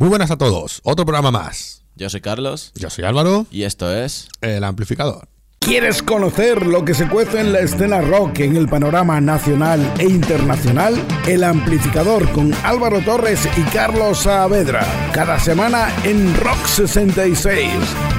[0.00, 1.82] Muy buenas a todos, otro programa más.
[1.96, 4.28] Yo soy Carlos Yo soy Álvaro, y esto es...
[4.40, 5.28] el amplificador.
[5.58, 10.04] ¿Quieres conocer lo que se cuece en la escena rock en el panorama nacional e
[10.04, 11.04] internacional?
[11.26, 14.86] El amplificador con Álvaro Torres y Carlos Saavedra.
[15.12, 17.68] Cada semana en Rock 66.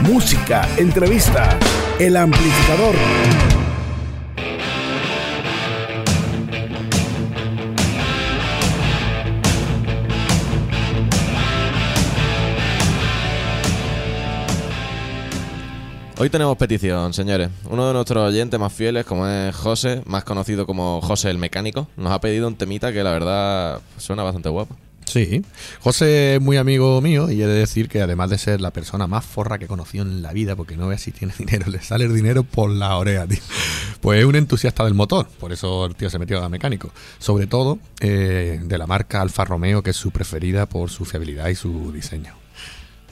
[0.04, 1.58] Música, entrevista.
[1.98, 3.59] El amplificador.
[16.22, 17.50] Hoy tenemos petición, señores.
[17.70, 21.88] Uno de nuestros oyentes más fieles, como es José, más conocido como José el Mecánico,
[21.96, 24.76] nos ha pedido un temita que la verdad suena bastante guapo.
[25.06, 25.42] Sí,
[25.80, 29.08] José es muy amigo mío y he de decir que además de ser la persona
[29.08, 32.04] más forra que he en la vida, porque no veas si tiene dinero, le sale
[32.04, 33.40] el dinero por la oreja, tío.
[34.02, 36.92] Pues es un entusiasta del motor, por eso el tío se metió a mecánico.
[37.18, 41.48] Sobre todo eh, de la marca Alfa Romeo, que es su preferida por su fiabilidad
[41.48, 42.39] y su diseño.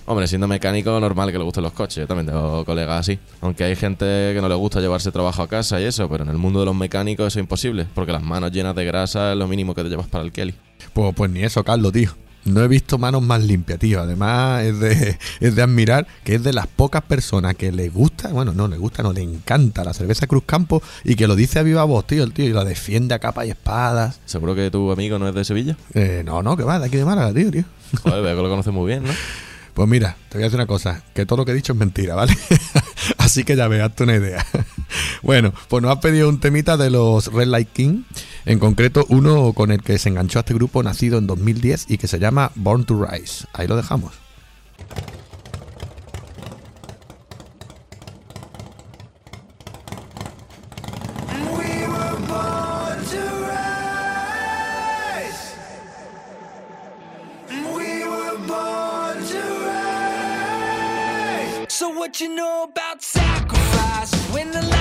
[0.10, 1.98] Hombre, siendo mecánico, normal que le gusten los coches.
[1.98, 3.20] Yo también tengo colegas así.
[3.42, 6.30] Aunque hay gente que no le gusta llevarse trabajo a casa y eso, pero en
[6.30, 9.38] el mundo de los mecánicos eso es imposible, porque las manos llenas de grasa es
[9.38, 10.56] lo mínimo que te llevas para el Kelly.
[10.94, 12.12] Pues, pues ni eso, Carlos, tío.
[12.46, 14.00] No he visto manos más limpias, tío.
[14.00, 18.30] Además, es de, es de admirar que es de las pocas personas que le gusta,
[18.30, 21.60] bueno, no le gusta, no le encanta la cerveza Cruz Campo y que lo dice
[21.60, 24.22] a viva voz, tío, el tío, y la defiende a capa y espadas.
[24.24, 25.76] ¿Seguro que tu amigo no es de Sevilla?
[25.94, 27.66] Eh, no, no, que va, de aquí de Málaga, tío, tío.
[28.04, 29.12] Joder, veo que lo conoce muy bien, ¿no?
[29.78, 31.78] Pues mira, te voy a decir una cosa, que todo lo que he dicho es
[31.78, 32.36] mentira, ¿vale?
[33.20, 34.44] Así que ya veas una idea.
[35.22, 38.02] bueno, pues nos has pedido un temita de los Red Light King,
[38.46, 42.00] en concreto uno con el que se enganchó a este grupo nacido en 2010 y
[42.00, 43.46] que se llama Born to Rise.
[43.54, 44.14] Ahí lo dejamos.
[62.08, 64.14] What you know about sacrifice.
[64.32, 64.77] When the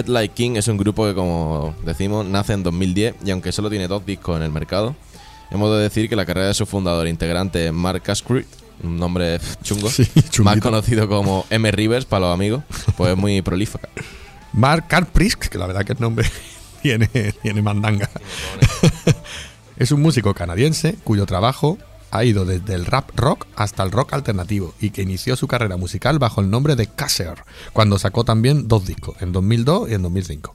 [0.00, 3.68] Red Light King es un grupo que, como decimos, nace en 2010 y aunque solo
[3.68, 4.96] tiene dos discos en el mercado,
[5.50, 8.46] hemos de decir que la carrera de su fundador e integrante Mark Ascrit,
[8.82, 10.08] un nombre chungo, Sí,
[10.42, 11.70] más conocido como M.
[11.70, 12.62] Rivers para los amigos,
[12.96, 13.90] pues es muy prolífica.
[14.54, 16.26] Mark Karprisk, que la verdad que el nombre
[16.82, 17.08] tiene,
[17.42, 18.08] tiene mandanga.
[19.76, 21.76] es un músico canadiense cuyo trabajo
[22.10, 25.76] ha ido desde el rap rock hasta el rock alternativo y que inició su carrera
[25.76, 30.02] musical bajo el nombre de Kasser, cuando sacó también dos discos, en 2002 y en
[30.02, 30.54] 2005.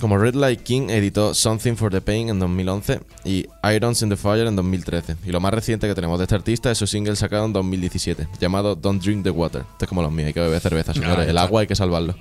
[0.00, 4.16] Como Red Light King editó Something for the Pain en 2011 y Irons in the
[4.16, 5.16] Fire en 2013.
[5.24, 8.26] Y lo más reciente que tenemos de este artista es su single sacado en 2017,
[8.40, 9.64] llamado Don't Drink the Water.
[9.72, 11.18] Este es como los míos, hay que beber cerveza, señores.
[11.18, 12.16] Ahí el agua hay que salvarlo.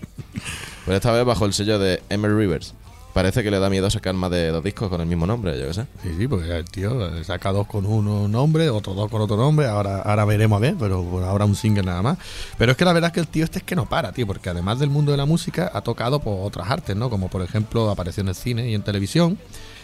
[0.85, 2.75] Pero esta vez bajo el sello de Emer Rivers.
[3.13, 5.67] Parece que le da miedo sacar más de dos discos con el mismo nombre, yo
[5.67, 5.85] qué sé.
[6.01, 9.67] Sí, sí, porque el tío saca dos con uno nombre, otros dos con otro nombre,
[9.67, 12.17] ahora, ahora veremos a ver, pero por ahora un single nada más.
[12.57, 14.25] Pero es que la verdad es que el tío este es que no para, tío,
[14.25, 17.09] porque además del mundo de la música ha tocado por otras artes, ¿no?
[17.09, 19.37] Como por ejemplo apareció en el cine y en televisión,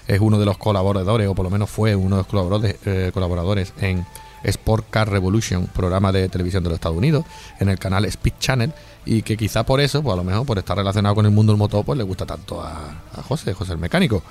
[0.07, 3.12] es uno de los colaboradores, o por lo menos fue uno de los colaboradores, eh,
[3.13, 4.06] colaboradores en
[4.44, 7.25] Sport Car Revolution, programa de televisión de los Estados Unidos,
[7.59, 8.73] en el canal Speed Channel,
[9.07, 11.54] y que quizá por eso, pues a lo mejor por estar relacionado con el mundo
[11.54, 14.21] del motor, pues le gusta tanto a, a José, José el mecánico.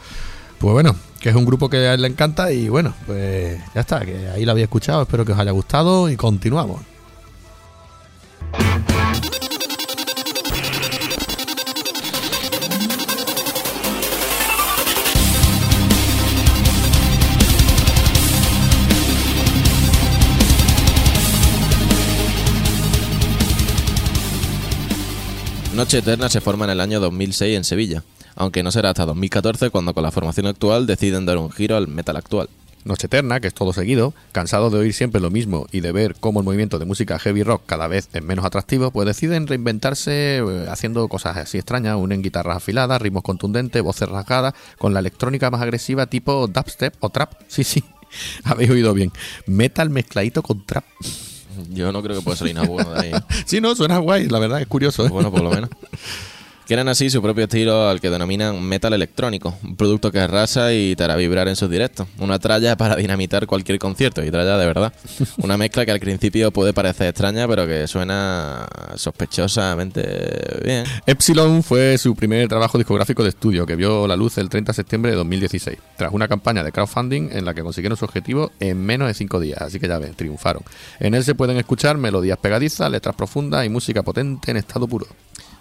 [0.59, 3.81] Pues bueno, que es un grupo que a él le encanta y bueno, pues ya
[3.81, 6.81] está, que ahí lo había escuchado, espero que os haya gustado y continuamos.
[25.77, 28.03] Noche Eterna se forma en el año 2006 en Sevilla,
[28.35, 31.87] aunque no será hasta 2014 cuando con la formación actual deciden dar un giro al
[31.87, 32.49] metal actual.
[32.87, 36.17] Noche Eterna, que es todo seguido, cansado de oír siempre lo mismo y de ver
[36.19, 40.39] cómo el movimiento de música heavy rock cada vez es menos atractivo, pues deciden reinventarse
[40.39, 45.51] eh, haciendo cosas así extrañas, unen guitarras afiladas, ritmos contundentes, voces rasgadas, con la electrónica
[45.51, 47.35] más agresiva tipo dubstep o trap.
[47.49, 47.85] Sí, sí,
[48.45, 49.13] habéis oído bien.
[49.47, 50.85] Metal mezcladito con trap.
[51.71, 53.13] Yo no creo que pueda salir nada bueno de ahí.
[53.47, 55.07] Sí, no, suena guay, la verdad, es curioso.
[55.07, 55.09] ¿eh?
[55.09, 55.71] Bueno, por lo menos.
[56.67, 60.97] Quieren así su propio estilo al que denominan metal electrónico, un producto que arrasa y
[60.97, 62.09] te hará vibrar en sus directos.
[62.19, 64.93] Una tralla para dinamitar cualquier concierto, y tralla de verdad.
[65.37, 68.67] Una mezcla que al principio puede parecer extraña, pero que suena
[68.97, 70.85] sospechosamente bien.
[71.07, 74.75] Epsilon fue su primer trabajo discográfico de estudio que vio la luz el 30 de
[74.75, 78.85] septiembre de 2016, tras una campaña de crowdfunding en la que consiguieron su objetivo en
[78.85, 80.65] menos de 5 días, así que ya ves, triunfaron.
[80.99, 85.07] En él se pueden escuchar melodías pegadizas, letras profundas y música potente en estado puro.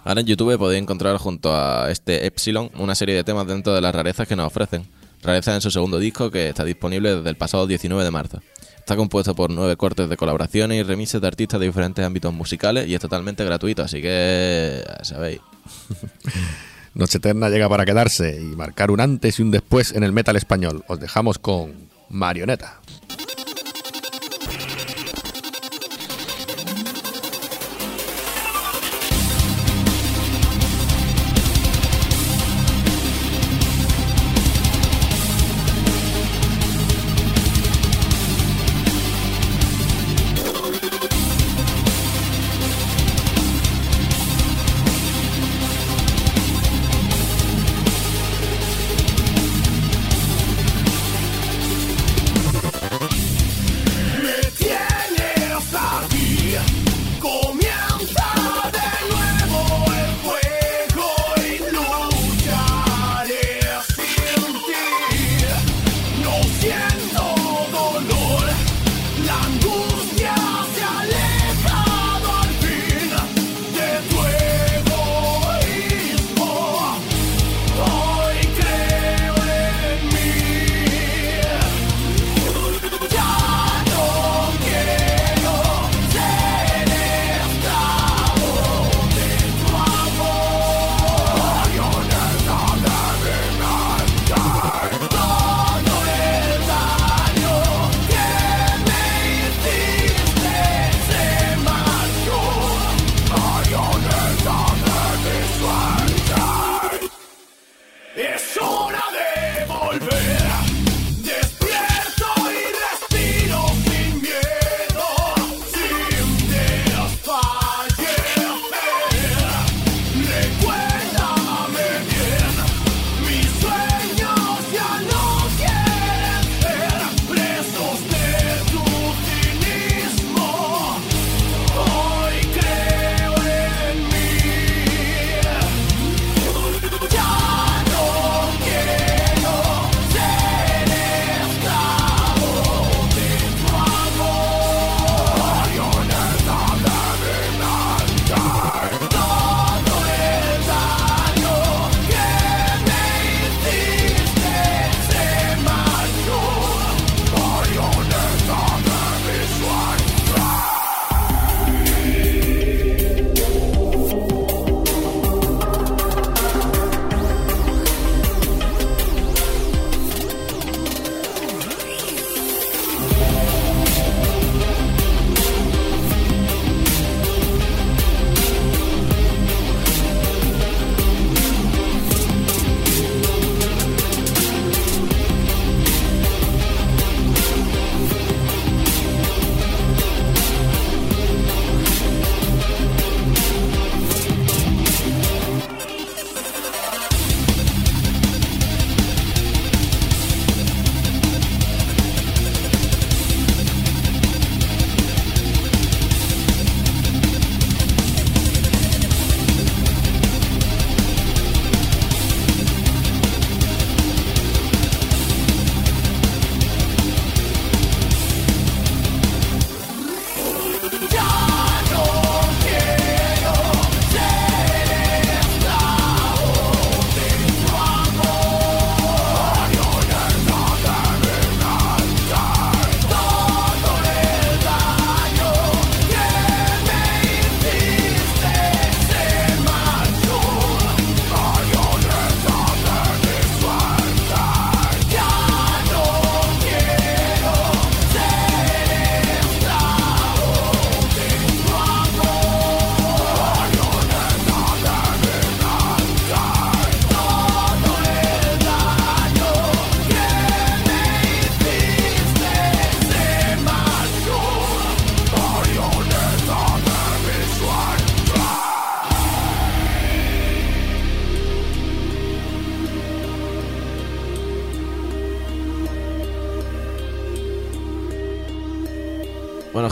[0.06, 3.80] Ahora en YouTube podéis encontrar junto a este Epsilon una serie de temas dentro de
[3.80, 4.86] las rarezas que nos ofrecen.
[5.20, 8.40] Rarezas en su segundo disco que está disponible desde el pasado 19 de marzo.
[8.78, 12.86] Está compuesto por nueve cortes de colaboraciones y remixes de artistas de diferentes ámbitos musicales
[12.86, 15.40] y es totalmente gratuito, así que sabéis.
[16.94, 20.36] Noche Eterna llega para quedarse y marcar un antes y un después en el metal
[20.36, 20.84] español.
[20.86, 21.74] Os dejamos con
[22.10, 22.80] Marioneta.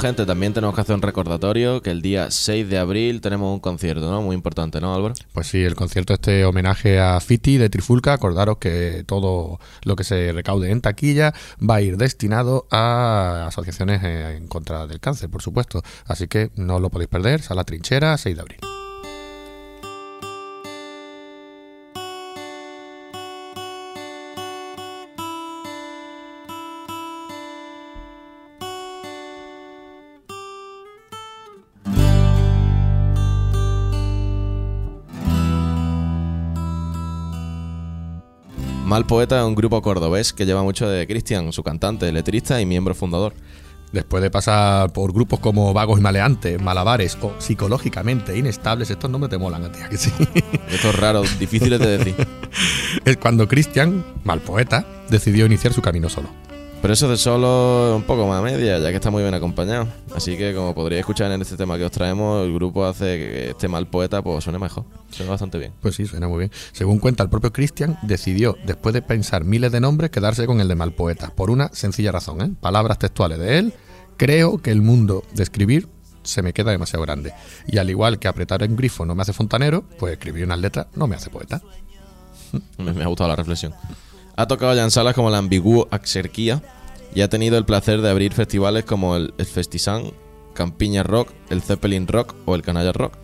[0.05, 3.61] Gente, también tenemos que hacer un recordatorio que el día 6 de abril tenemos un
[3.61, 4.21] concierto, ¿no?
[4.21, 5.15] Muy importante, ¿no, Álvaro?
[5.33, 8.13] Pues sí, el concierto este homenaje a Fiti de Trifulca.
[8.13, 14.05] Acordaros que todo lo que se recaude en taquilla va a ir destinado a asociaciones
[14.05, 15.83] en contra del cáncer, por supuesto.
[16.05, 17.41] Así que no lo podéis perder.
[17.41, 18.84] Sala Trinchera, 6 de abril.
[38.95, 42.65] Mal Poeta es un grupo cordobés que lleva mucho de Cristian, su cantante, letrista y
[42.65, 43.35] miembro fundador.
[43.91, 49.31] Después de pasar por grupos como Vagos y Maleantes, Malabares o Psicológicamente Inestables, estos nombres
[49.31, 50.13] te molan a ti, ¿a que sí?
[50.71, 52.15] Estos raros, difíciles de decir.
[53.05, 56.29] es cuando Cristian, mal poeta, decidió iniciar su camino solo.
[56.85, 59.89] Pero eso de solo es un poco más media, ya que está muy bien acompañado.
[60.15, 63.49] Así que, como podríais escuchar en este tema que os traemos, el grupo hace que
[63.53, 64.85] este mal poeta pues suene mejor.
[65.09, 65.73] Suena bastante bien.
[65.81, 66.51] Pues sí, suena muy bien.
[66.73, 70.69] Según cuenta el propio Christian, decidió, después de pensar miles de nombres, quedarse con el
[70.69, 71.33] de mal poeta.
[71.35, 72.53] Por una sencilla razón, ¿eh?
[72.61, 73.73] Palabras textuales de él.
[74.19, 75.89] Creo que el mundo de escribir
[76.23, 77.33] se me queda demasiado grande.
[77.67, 80.89] Y al igual que apretar en grifo no me hace fontanero, pues escribir unas letras
[80.97, 81.63] no me hace poeta.
[82.77, 83.73] Me, me ha gustado la reflexión.
[84.37, 86.63] Ha tocado ya en salas como la Ambiguo Axerquía
[87.15, 90.13] y ha tenido el placer de abrir festivales como el, Festisan,
[90.55, 93.24] Campiña Rock, el Zeppelin Rock o el Canalla Rock.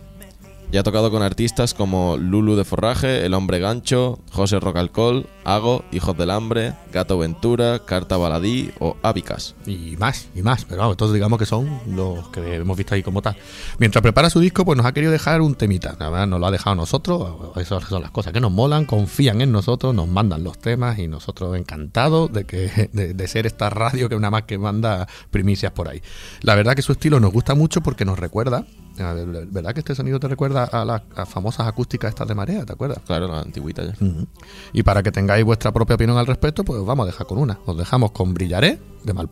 [0.73, 5.27] Y ha tocado con artistas como Lulu de Forraje, El Hombre Gancho, José Rock Alcohol,
[5.43, 9.53] Hago, Hijos del Hambre, Gato Ventura, Carta Baladí o Abicas.
[9.65, 10.63] Y más, y más.
[10.63, 13.35] Pero vamos, todos digamos que son los que hemos visto ahí como tal.
[13.79, 15.97] Mientras prepara su disco, pues nos ha querido dejar un temita.
[15.99, 17.57] La verdad, nos lo ha dejado nosotros.
[17.57, 21.09] Esas son las cosas que nos molan, confían en nosotros, nos mandan los temas y
[21.09, 25.89] nosotros encantados de, que, de, ser esta radio que una más que manda primicias por
[25.89, 26.01] ahí.
[26.43, 28.65] La verdad que su estilo nos gusta mucho porque nos recuerda.
[29.03, 32.65] ¿Verdad que este sonido te recuerda a las a famosas acústicas estas de marea?
[32.65, 32.99] ¿Te acuerdas?
[33.05, 33.93] Claro, la antigüita ya.
[34.73, 37.37] Y para que tengáis vuestra propia opinión al respecto, pues os vamos a dejar con
[37.37, 37.59] una.
[37.65, 39.29] Os dejamos con Brillaré de Mal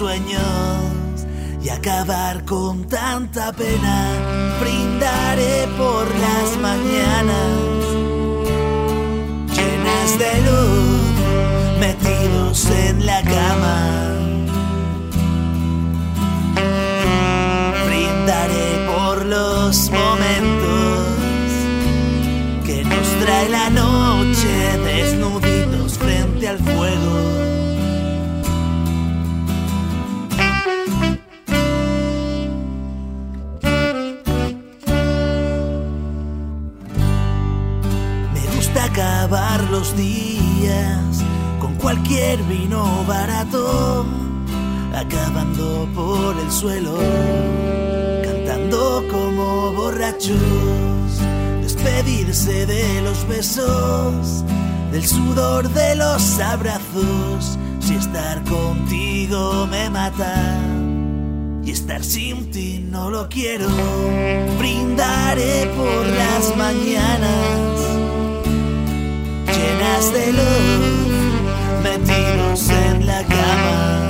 [0.00, 4.12] y acabar con tanta pena.
[4.60, 7.58] Brindaré por las mañanas
[9.56, 14.14] llenas de luz, metidos en la cama.
[17.88, 21.06] Brindaré por los momentos
[22.64, 26.77] que nos trae la noche desnuditos frente al fuego.
[48.24, 50.38] Cantando como borrachos,
[51.62, 54.44] despedirse de los besos,
[54.90, 60.58] del sudor de los abrazos, si estar contigo me mata.
[61.62, 63.68] Y estar sin ti no lo quiero.
[64.58, 67.80] Brindaré por las mañanas
[69.46, 74.07] llenas de luz, metidos en la cama.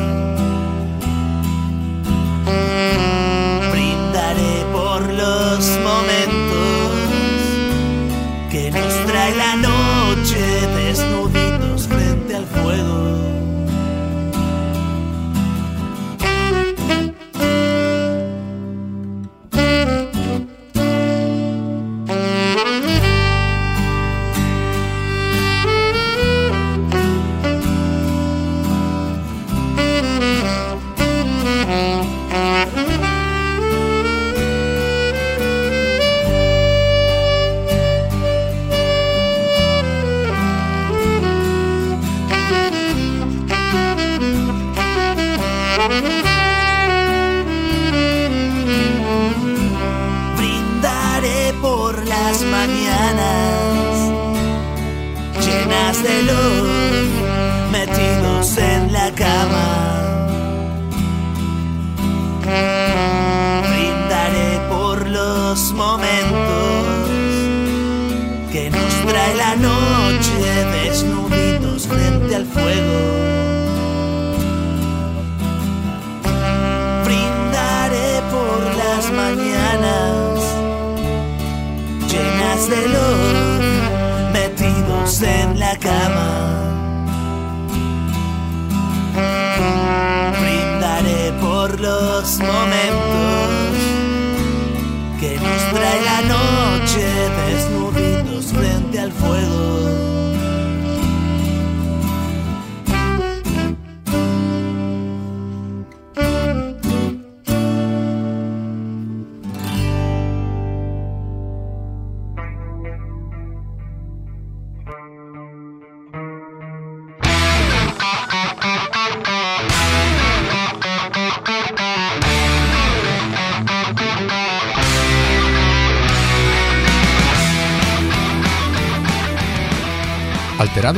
[69.48, 70.37] La noche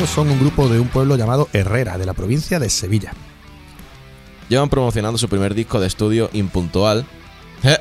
[0.06, 3.12] Son un grupo de un pueblo llamado Herrera, de la provincia de Sevilla.
[4.48, 7.06] Llevan promocionando su primer disco de estudio Impuntual
[7.62, 7.78] eh,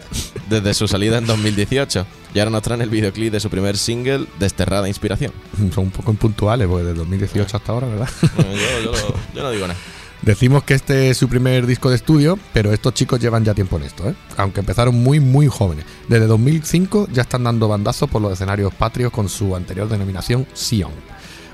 [0.50, 2.06] desde su salida en 2018
[2.36, 5.32] y ahora nos traen el videoclip de su primer single Desterrada Inspiración.
[5.74, 8.10] Son un poco impuntuales, porque desde 2018 hasta ahora, ¿verdad?
[8.36, 9.80] Bueno, yo, yo lo- yo no digo nada.
[10.22, 13.78] Decimos que este es su primer disco de estudio, pero estos chicos llevan ya tiempo
[13.78, 14.14] en esto, ¿eh?
[14.38, 15.86] aunque empezaron muy, muy jóvenes.
[16.10, 20.92] Desde 2005 ya están dando bandazos por los escenarios patrios con su anterior denominación Sion,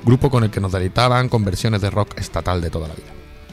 [0.05, 3.07] grupo con el que nos deleitaban con versiones de rock estatal de toda la vida.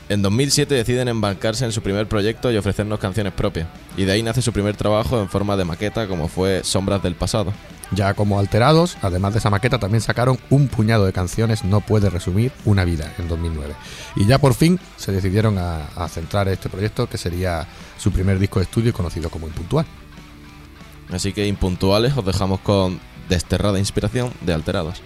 [0.09, 3.69] En 2007 deciden embarcarse en su primer proyecto y ofrecernos canciones propias.
[3.97, 7.15] Y de ahí nace su primer trabajo en forma de maqueta como fue Sombras del
[7.15, 7.53] Pasado.
[7.93, 12.11] Ya como alterados, además de esa maqueta, también sacaron un puñado de canciones No puede
[12.11, 13.75] resumir una vida en 2009.
[14.17, 17.67] Y ya por fin se decidieron a, a centrar este proyecto, que sería
[17.99, 19.87] su primer disco de estudio conocido como Impuntual.
[21.11, 25.03] Así que impuntuales os dejamos con Desterrada Inspiración de Alterados.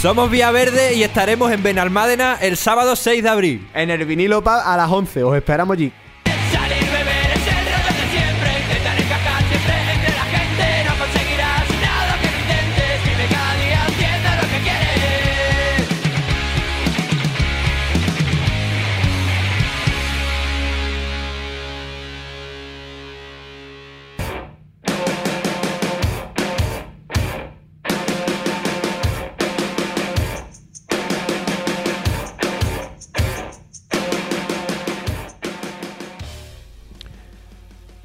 [0.00, 3.68] Somos Vía Verde y estaremos en Benalmádena el sábado 6 de abril.
[3.74, 5.24] En el vinilo pub a las 11.
[5.24, 5.92] Os esperamos allí.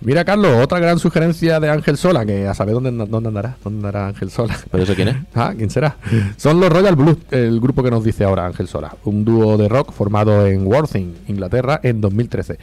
[0.06, 3.80] Mira, Carlos, otra gran sugerencia de Ángel Sola, que a saber dónde, dónde andará, dónde
[3.80, 4.56] andará Ángel Sola.
[4.70, 5.16] ¿Pero eso quién es?
[5.34, 5.98] Ah, ¿quién será?
[6.38, 9.68] Son los Royal Blues, el grupo que nos dice ahora Ángel Sola, un dúo de
[9.68, 12.60] rock formado en Worthing, Inglaterra, en 2013.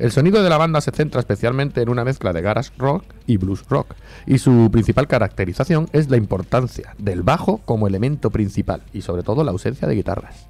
[0.00, 3.36] El sonido de la banda se centra especialmente en una mezcla de garage rock y
[3.36, 3.94] blues rock,
[4.26, 9.44] y su principal caracterización es la importancia del bajo como elemento principal, y sobre todo
[9.44, 10.48] la ausencia de guitarras.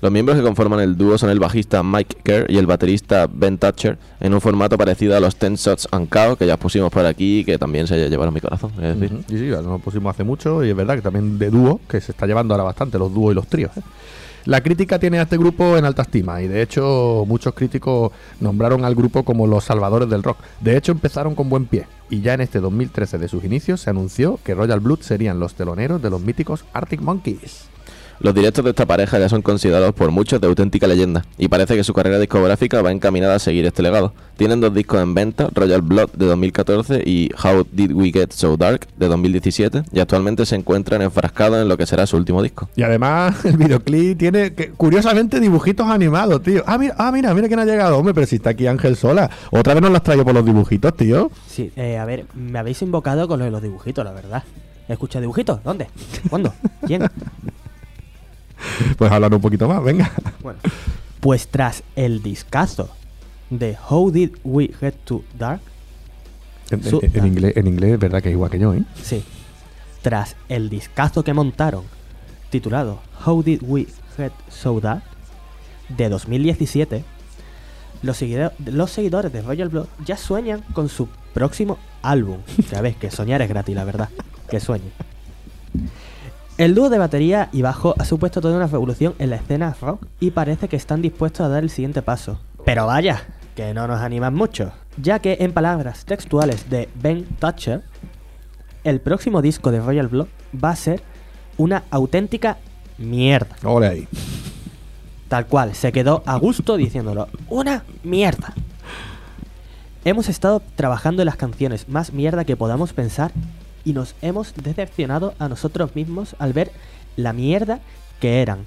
[0.00, 3.58] Los miembros que conforman el dúo son el bajista Mike Kerr y el baterista Ben
[3.58, 7.04] Thatcher, en un formato parecido a los Ten Shots and Cow, que ya pusimos por
[7.04, 8.72] aquí y que también se llevaron mi corazón.
[8.82, 8.96] Es.
[9.28, 12.26] Sí, lo pusimos hace mucho y es verdad que también de dúo, que se está
[12.26, 13.76] llevando ahora bastante los dúos y los tríos.
[13.76, 13.82] ¿eh?
[14.46, 18.10] La crítica tiene a este grupo en alta estima y de hecho muchos críticos
[18.40, 20.38] nombraron al grupo como los salvadores del rock.
[20.60, 23.90] De hecho empezaron con buen pie y ya en este 2013 de sus inicios se
[23.90, 27.68] anunció que Royal Blood serían los teloneros de los míticos Arctic Monkeys.
[28.20, 31.74] Los directos de esta pareja ya son considerados por muchos de auténtica leyenda, y parece
[31.74, 34.12] que su carrera discográfica va encaminada a seguir este legado.
[34.36, 38.58] Tienen dos discos en venta, Royal Blood de 2014 y How Did We Get So
[38.58, 42.68] Dark de 2017, y actualmente se encuentran enfrascados en lo que será su último disco.
[42.76, 46.62] Y además el videoclip tiene que, curiosamente dibujitos animados, tío.
[46.66, 49.30] Ah, mira, ah, mira, mira quién ha llegado, hombre, pero si está aquí Ángel Sola.
[49.50, 51.30] Otra vez nos las traigo por los dibujitos, tío.
[51.46, 54.42] Sí, eh, a ver, me habéis invocado con lo de los dibujitos, la verdad.
[54.88, 55.62] ¿Escucha dibujitos?
[55.64, 55.86] ¿Dónde?
[56.28, 56.52] ¿Cuándo?
[56.86, 57.02] ¿Quién?
[58.98, 60.10] Pues hablar un poquito más, venga.
[60.42, 60.58] Bueno,
[61.20, 62.90] pues tras el discazo
[63.50, 65.60] de How Did We Get to Dark,
[66.70, 68.82] En, Su- en- en inglés, en inglés es verdad que es igual que yo, ¿eh?
[69.02, 69.24] sí,
[70.02, 71.84] tras el discazo que montaron,
[72.50, 75.02] titulado How Did We Get So Dark,
[75.88, 77.04] de 2017,
[78.02, 82.38] los, seguido- los seguidores de Royal Blood ya sueñan con su próximo álbum.
[82.70, 84.08] Ya ves que soñar es gratis, la verdad.
[84.48, 84.92] Que sueñen.
[86.60, 90.06] El dúo de batería y bajo ha supuesto toda una revolución en la escena rock
[90.20, 92.38] y parece que están dispuestos a dar el siguiente paso.
[92.66, 93.22] Pero vaya,
[93.56, 97.82] que no nos animan mucho, ya que en palabras textuales de Ben Thatcher,
[98.84, 100.26] el próximo disco de Royal Blood
[100.62, 101.00] va a ser
[101.56, 102.58] una auténtica
[102.98, 103.56] mierda.
[103.64, 104.08] Ole ahí.
[105.28, 107.28] Tal cual, se quedó a gusto diciéndolo.
[107.48, 108.52] Una mierda.
[110.04, 113.32] Hemos estado trabajando en las canciones más mierda que podamos pensar
[113.84, 116.70] y nos hemos decepcionado a nosotros mismos al ver
[117.16, 117.80] la mierda
[118.20, 118.66] que eran.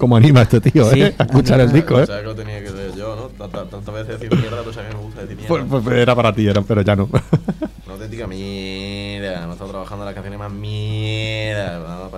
[0.00, 1.14] Cómo anima este tío, Sí, ¿eh?
[1.18, 2.06] A escuchar el disco, ¿eh?
[2.06, 3.48] que lo tenía que decir yo, ¿no?
[3.48, 6.48] Tantas veces decir mierda, pues a mí me gusta decir Pues, pues era para ti,
[6.48, 7.04] era, pero ya no.
[7.84, 9.42] Una auténtica mierda.
[9.42, 12.08] Hemos estado trabajando las canciones más mierda.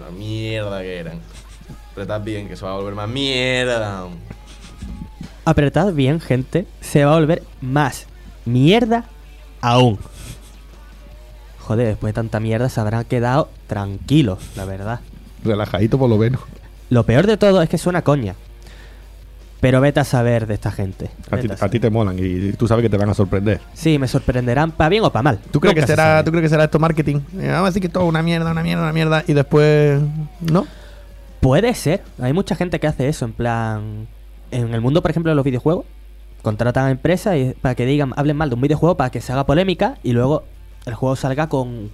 [0.00, 1.20] La mierda que eran.
[1.92, 4.08] Apretad bien, que se va a volver más mierda.
[5.44, 8.06] Apretad bien, gente, se va a volver más
[8.44, 9.04] mierda
[9.60, 9.98] aún.
[11.72, 15.00] Joder, después de tanta mierda se habrán quedado tranquilos, la verdad.
[15.42, 16.42] Relajadito por lo menos.
[16.90, 18.34] Lo peor de todo es que suena coña.
[19.58, 21.08] Pero vete a saber de esta gente.
[21.30, 23.58] A ti, a te molan y tú sabes que te van a sorprender.
[23.72, 25.38] Sí, me sorprenderán para bien o para mal.
[25.50, 26.22] ¿Tú crees, que Nunca será.
[26.22, 27.20] ¿Tú crees que será esto marketing?
[27.38, 29.98] Eh, vamos a decir que todo una mierda, una mierda, una mierda y después...
[30.42, 30.66] ¿No?
[31.40, 32.02] Puede ser.
[32.20, 34.08] Hay mucha gente que hace eso, en plan...
[34.50, 35.86] En el mundo, por ejemplo, de los videojuegos,
[36.42, 39.32] contratan a empresas y- para que digan, hablen mal de un videojuego para que se
[39.32, 40.44] haga polémica y luego
[40.86, 41.90] el juego salga con,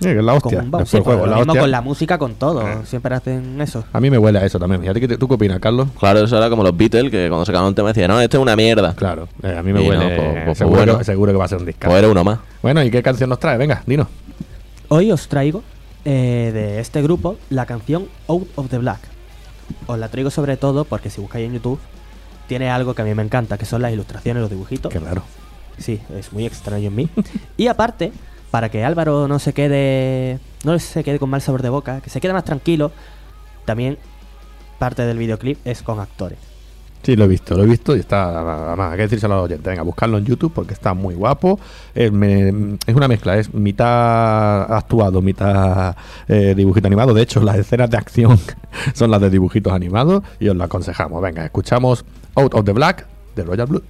[0.00, 0.60] que es la con hostia.
[0.62, 1.60] Después Sí, el juego, pues lo la mismo hostia.
[1.62, 2.68] con la música, con todo.
[2.68, 2.78] Eh.
[2.84, 3.84] Siempre hacen eso.
[3.92, 4.80] A mí me huele a eso también.
[4.82, 5.88] Fíjate que te- tú qué opinas, Carlos.
[5.98, 8.42] Claro, eso era como los Beatles, que cuando sacaban un tema decían, no, esto es
[8.42, 8.94] una mierda.
[8.94, 10.16] Claro, eh, a mí me Y no, huele.
[10.16, 10.98] pues- pues seguro, bueno.
[10.98, 11.80] que, seguro que va a ser un disco.
[11.86, 12.38] Pues era uno más.
[12.62, 13.56] Bueno, ¿y qué canción nos trae?
[13.58, 14.06] Venga, dinos.
[14.88, 15.62] Hoy os traigo
[16.04, 19.00] eh, de este grupo la canción Out of the Black.
[19.88, 21.80] Os la traigo sobre todo porque si buscáis en YouTube
[22.46, 24.92] tiene algo que a mí me encanta, que son las ilustraciones, los dibujitos.
[24.92, 25.22] Qué raro.
[25.78, 27.08] Sí, es muy extraño en mí.
[27.56, 28.12] y aparte,
[28.50, 32.10] para que Álvaro no se quede no se quede con mal sabor de boca, que
[32.10, 32.90] se quede más tranquilo,
[33.64, 33.98] también
[34.78, 36.38] parte del videoclip es con actores.
[37.02, 39.44] Sí, lo he visto, lo he visto y está, además, hay que decírselo a los
[39.44, 41.60] oyentes, venga, buscarlo en YouTube porque está muy guapo.
[41.94, 42.10] Eh,
[42.84, 45.94] es una mezcla, es mitad actuado, mitad
[46.26, 47.14] eh, dibujito animado.
[47.14, 48.40] De hecho, las escenas de acción
[48.94, 51.22] son las de dibujitos animados y os lo aconsejamos.
[51.22, 53.82] Venga, escuchamos Out of the Black de Royal Blood.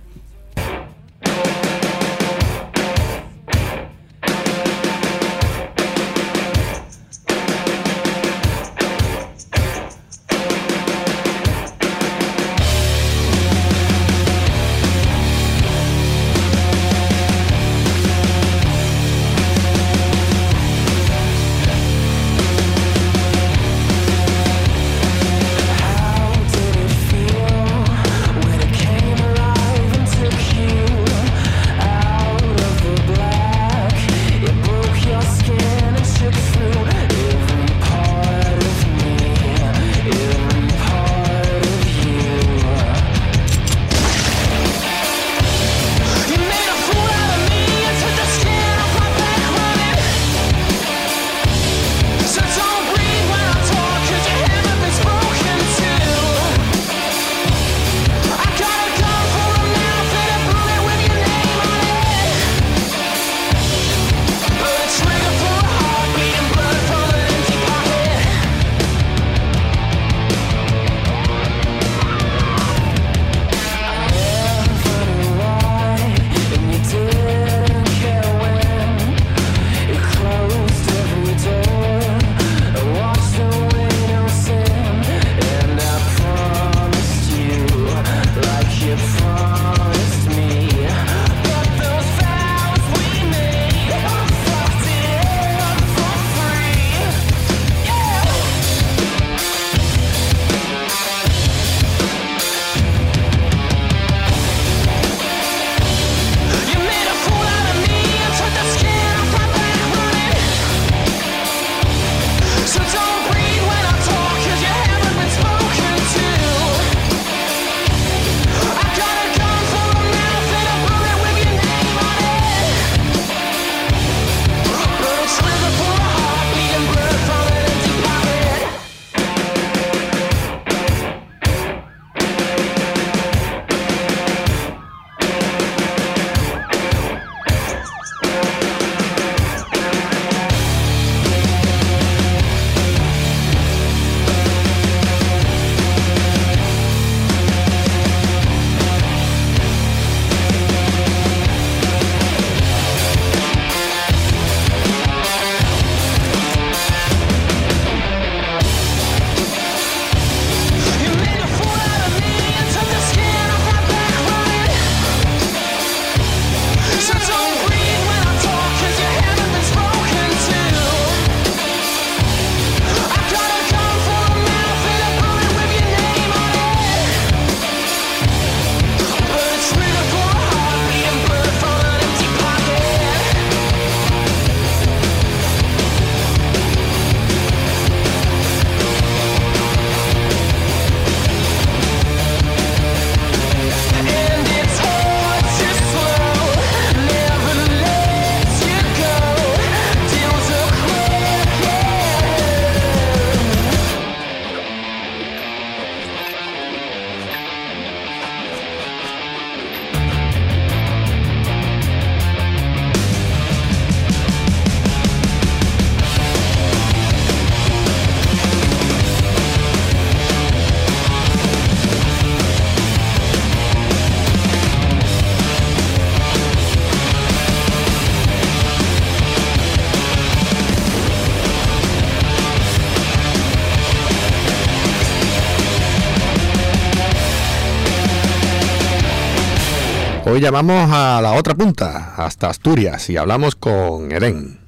[240.37, 244.61] Hoy llamamos a la otra punta, hasta Asturias, y hablamos con Eren.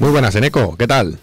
[0.00, 1.20] Muy buenas, Eneco, ¿qué tal?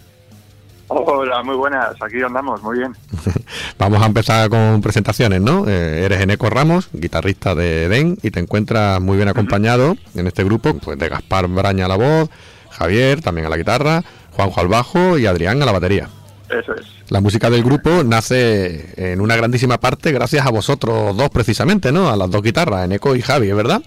[1.36, 2.93] Hola, muy buenas, aquí andamos, muy bien.
[3.77, 5.65] Vamos a empezar con presentaciones, ¿no?
[5.67, 10.45] Eh, eres Eneco Ramos, guitarrista de Eden, y te encuentras muy bien acompañado en este
[10.45, 12.29] grupo, pues de Gaspar Braña a la voz,
[12.71, 16.07] Javier también a la guitarra, Juanjo al bajo y Adrián a la batería.
[16.49, 16.86] Eso es.
[17.09, 22.09] La música del grupo nace en una grandísima parte gracias a vosotros dos precisamente, ¿no?
[22.09, 23.81] A las dos guitarras, Eneco y Javi, ¿verdad?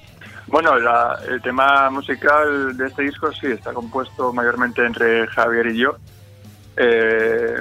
[0.49, 5.79] Bueno, la- el tema musical de este disco sí está compuesto mayormente entre Javier y
[5.79, 5.97] yo.
[6.81, 7.57] Eh,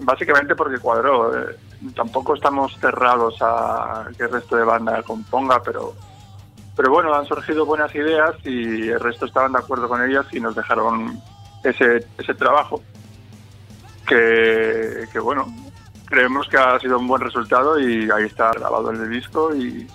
[0.00, 1.38] básicamente porque cuadró.
[1.38, 1.56] eh,
[1.94, 5.94] tampoco estamos cerrados a que el resto de banda componga, pero
[6.74, 10.40] pero bueno, han surgido buenas ideas y el resto estaban de acuerdo con ellas y
[10.40, 11.18] nos dejaron
[11.64, 12.82] ese, ese trabajo
[14.06, 15.46] que, que bueno,
[16.06, 19.86] creemos que ha sido un buen resultado y ahí está grabado el disco y,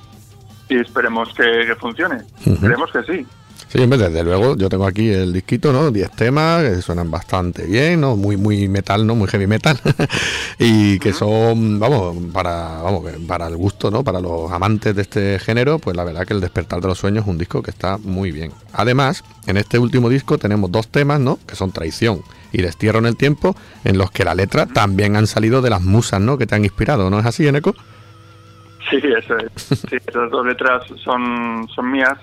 [0.70, 2.24] y esperemos que, que funcione.
[2.46, 3.28] Esperemos que sí.
[3.72, 5.92] Sí, hombre, desde luego, yo tengo aquí el disquito, ¿no?
[5.92, 8.18] 10 temas que suenan bastante bien, ¿no?
[8.18, 9.16] Muy, muy metal, ¿no?
[9.16, 9.80] Muy heavy metal.
[10.60, 14.04] y que son, vamos, para, vamos, para el gusto, ¿no?
[14.04, 17.24] Para los amantes de este género, pues la verdad que El Despertar de los Sueños
[17.24, 18.52] es un disco que está muy bien.
[18.74, 21.40] Además, en este último disco tenemos dos temas, ¿no?
[21.48, 23.56] Que son Traición y Destierro en el Tiempo,
[23.86, 26.38] en los que la letra también han salido de las musas, ¿no?
[26.38, 27.74] Que te han inspirado, ¿no es así, Eneco?
[28.90, 29.80] Sí, eso es.
[29.80, 32.18] Sí, esas dos letras son, son mías.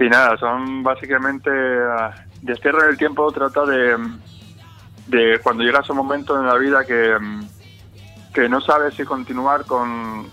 [0.00, 1.50] Y nada, son básicamente.
[1.50, 3.98] ah, Destierro en el tiempo trata de,
[5.08, 7.48] de cuando llegas a un momento en la vida que, mm,
[8.32, 10.26] que no sabes si continuar con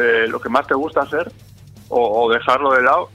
[0.00, 1.32] eh, lo que más te gusta hacer
[1.88, 3.10] o, o dejarlo de lado.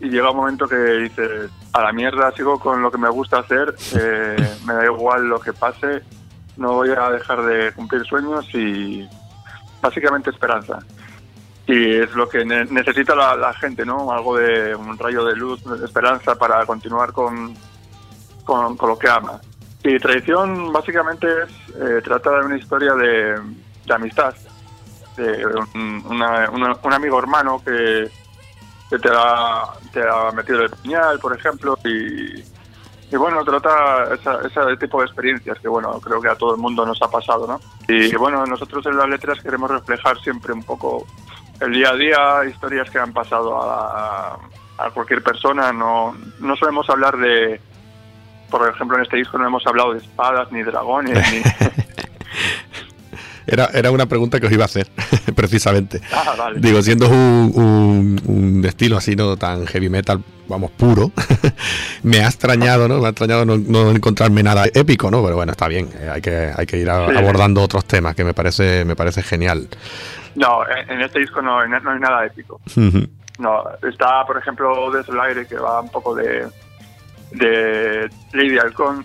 [0.00, 3.40] Y llega un momento que dices, a la mierda, sigo con lo que me gusta
[3.40, 6.02] hacer, eh, me da igual lo que pase,
[6.56, 9.06] no voy a dejar de cumplir sueños y
[9.82, 10.78] básicamente esperanza.
[11.70, 14.10] Y es lo que ne- necesita la, gente, ¿no?
[14.10, 17.54] Algo de un rayo de luz, de esperanza para continuar con,
[18.44, 19.40] con, lo que ama.
[19.84, 23.40] Y Traición básicamente es, eh, trata de una historia de,
[23.86, 24.34] de amistad,
[25.16, 28.10] de un, amigo hermano que,
[28.90, 29.62] que te, ha,
[29.92, 32.40] te ha metido el puñal, por ejemplo, y,
[33.12, 36.60] y bueno, trata esa- ese tipo de experiencias que, bueno, creo que a todo el
[36.60, 37.60] mundo nos ha pasado, ¿no?
[37.86, 41.06] Y bueno, nosotros en las letras queremos reflejar siempre un poco
[41.60, 44.38] el día a día, historias que han pasado a,
[44.78, 45.72] a cualquier persona.
[45.72, 47.60] No, no solemos hablar de,
[48.50, 51.18] por ejemplo, en este disco no hemos hablado de espadas ni dragones.
[51.32, 51.42] ni...
[53.46, 54.86] Era, era una pregunta que os iba a hacer,
[55.34, 56.00] precisamente.
[56.12, 56.60] Ah, vale.
[56.60, 61.10] Digo, siendo un, un, un estilo así, no tan heavy metal, vamos, puro,
[62.04, 63.00] me ha extrañado, ¿no?
[63.00, 65.20] Me ha extrañado no, no encontrarme nada épico, ¿no?
[65.24, 67.16] Pero bueno, está bien, eh, hay que, hay que ir a- Sí.
[67.16, 69.66] abordando otros temas, que me parece, me parece genial.
[70.34, 72.60] No, en, este disco no, no hay nada épico.
[73.38, 76.46] No, está, por ejemplo, Desde el aire, que va un poco de,
[77.32, 79.04] de Lady Halcón,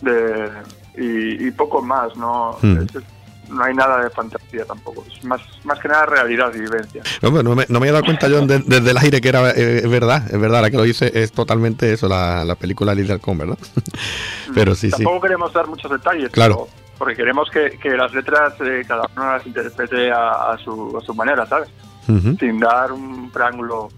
[0.00, 0.50] de,
[0.96, 2.56] y, y poco más, ¿no?
[2.62, 3.02] Es-
[3.48, 7.02] no hay nada de fantasía tampoco, es más, más que nada realidad y vivencia.
[7.20, 9.50] No, no me, no me había dado cuenta yo de- desde el aire que era
[9.50, 12.94] eh, es verdad, es verdad, ahora que lo dice es totalmente eso, la, la película
[12.94, 13.58] Little Con, ¿verdad?
[14.54, 14.92] Pero sí, sí.
[15.02, 16.66] tampoco queremos dar muchos detalles, Claro.
[16.66, 20.96] pero- porque queremos que, que las letras eh, cada uno las interprete a, a su,
[20.96, 21.68] a su manera, ¿sabes?
[22.06, 23.88] Sin dar un preángulo.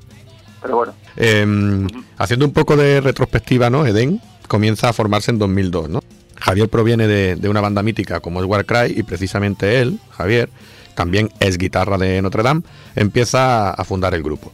[0.62, 1.86] Pero bueno, Eh,
[2.16, 3.84] haciendo un poco de retrospectiva, ¿no?
[3.84, 6.00] Eden comienza a formarse en 2002, ¿no?
[6.40, 10.48] Javier proviene de, de una banda mítica como es Warcry y precisamente él, Javier,
[10.94, 12.62] también es guitarra de Notre Dame,
[12.96, 14.50] empieza a fundar el grupo.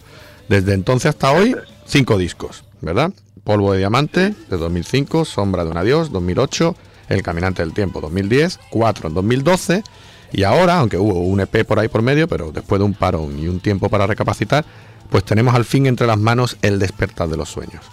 [0.48, 3.12] Desde entonces hasta hoy, cinco discos, ¿verdad?
[3.44, 6.74] Polvo de Diamante, de 2005, Sombra de un Adiós, 2008,
[7.10, 9.84] El Caminante del Tiempo, 2010, cuatro en 2012,
[10.32, 13.38] y ahora, aunque hubo un EP por ahí por medio, pero después de un parón
[13.38, 14.64] y un tiempo para recapacitar,
[15.10, 17.84] pues tenemos al fin entre las manos El Despertar de los Sueños.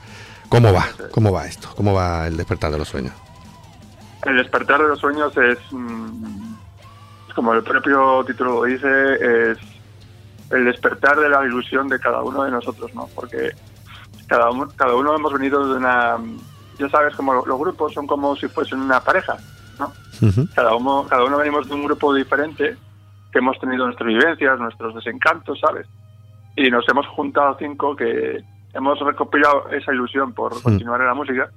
[0.47, 0.88] ¿Cómo va?
[1.11, 1.70] ¿Cómo va esto?
[1.76, 3.13] ¿Cómo va El Despertar de los Sueños?
[4.26, 6.55] El despertar de los sueños es, mm,
[7.34, 9.57] como el propio título lo dice, es
[10.51, 13.07] el despertar de la ilusión de cada uno de nosotros, ¿no?
[13.13, 13.51] Porque
[14.28, 16.18] cada uno, cada uno hemos venido de una...
[16.80, 19.36] Ya sabes, como lo- los grupos son como si fuesen una pareja,
[19.80, 19.91] ¿no?
[20.55, 22.75] Cada uno, cada uno venimos de un grupo diferente,
[23.32, 25.88] que hemos tenido nuestras vivencias, nuestros desencantos, ¿sabes?
[26.55, 31.49] Y nos hemos juntado cinco que hemos recopilado esa ilusión por continuar en la música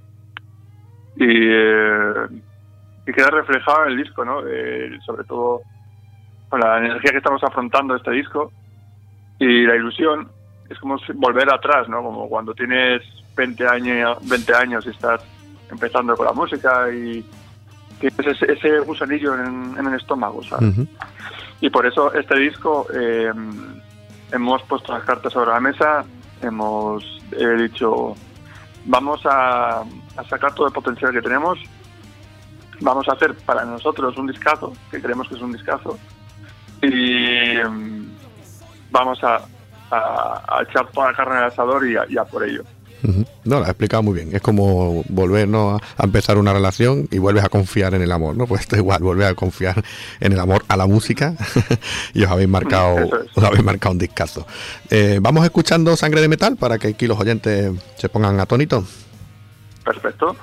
[1.16, 2.12] y, eh,
[3.06, 4.40] y queda reflejado en el disco, ¿no?
[4.46, 5.60] Eh, sobre todo
[6.48, 8.52] con la energía que estamos afrontando este disco
[9.38, 10.28] y la ilusión
[10.70, 12.02] es como volver atrás, ¿no?
[12.02, 13.02] Como cuando tienes
[13.36, 15.20] 20 años, 20 años y estás
[15.70, 17.24] empezando con la música y
[17.98, 20.74] tienes ese, ese gusanillo en, en el estómago, ¿sabes?
[21.60, 23.32] Y por eso este disco eh,
[24.32, 26.04] hemos puesto las cartas sobre la mesa,
[26.40, 28.14] hemos eh, dicho,
[28.86, 31.58] vamos a, a sacar todo el potencial que tenemos,
[32.80, 35.98] vamos a hacer para nosotros un discazo, que creemos que es un discazo,
[36.80, 38.06] y mm,
[38.90, 39.42] vamos a,
[39.90, 42.62] a- a echar toda la carne al asador y a, y a por ello.
[43.02, 44.28] No, lo has explicado muy bien.
[44.36, 45.76] Es como volver ¿no?
[45.96, 48.46] a, empezar una relación y vuelves a confiar en el amor, ¿no?
[48.46, 49.82] Pues esto es igual, volver a confiar
[50.20, 51.34] en el amor a la música
[52.12, 53.10] y os habéis marcado, es.
[53.34, 54.46] os habéis marcado un discazo.
[54.90, 58.84] Eh, Vamos escuchando Sangre de Metal para que aquí los oyentes se pongan atónitos.
[59.82, 60.36] Perfecto.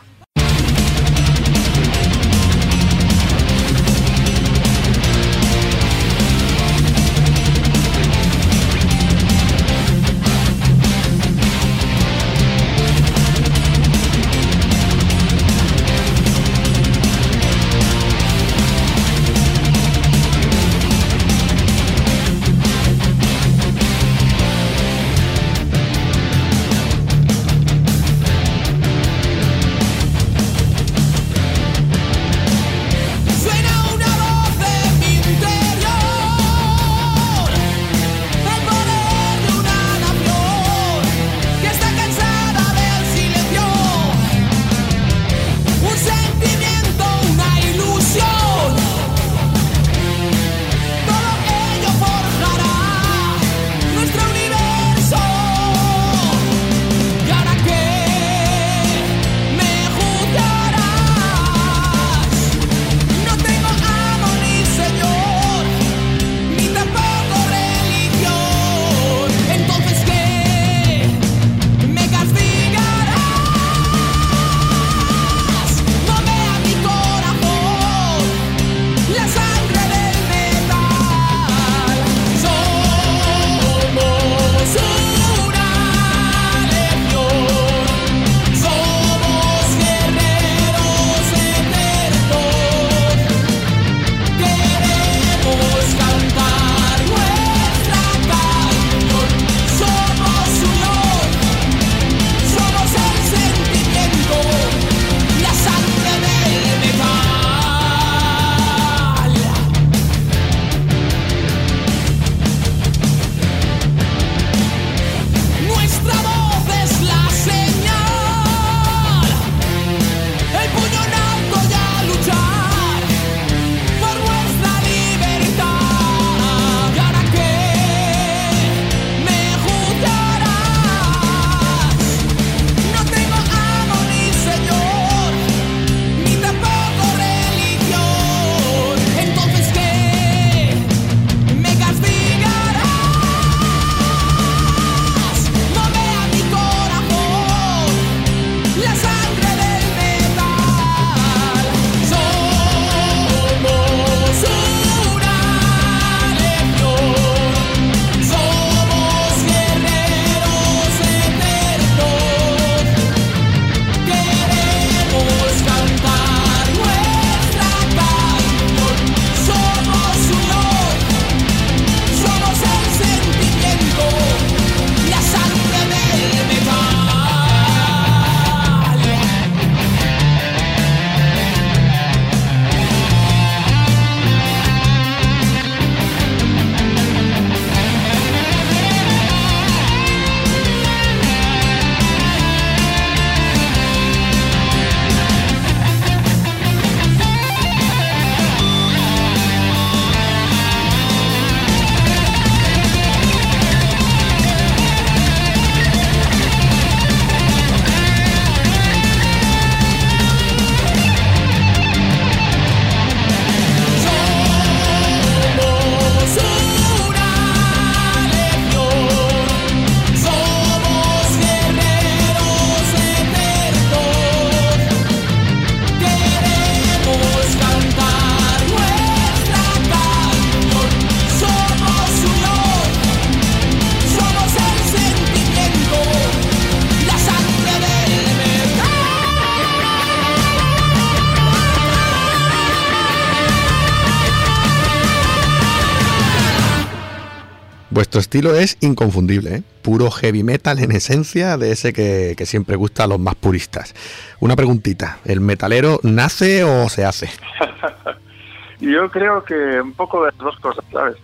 [247.97, 249.63] Vuestro estilo es inconfundible, ¿eh?
[249.81, 253.95] puro heavy metal en esencia, de ese que, que siempre gusta a los más puristas.
[254.39, 257.27] Una preguntita, ¿el metalero nace o se hace?
[258.79, 261.15] Yo creo que un poco de las dos cosas, ¿sabes?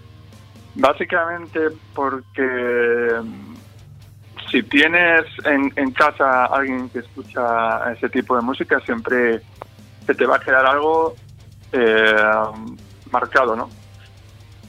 [0.74, 1.59] Básicamente
[1.93, 3.53] porque mm,
[4.49, 9.41] si tienes en, en casa alguien que escucha ese tipo de música, siempre
[10.07, 11.13] se te va a quedar algo
[11.71, 12.15] eh,
[13.11, 13.82] marcado, ¿no?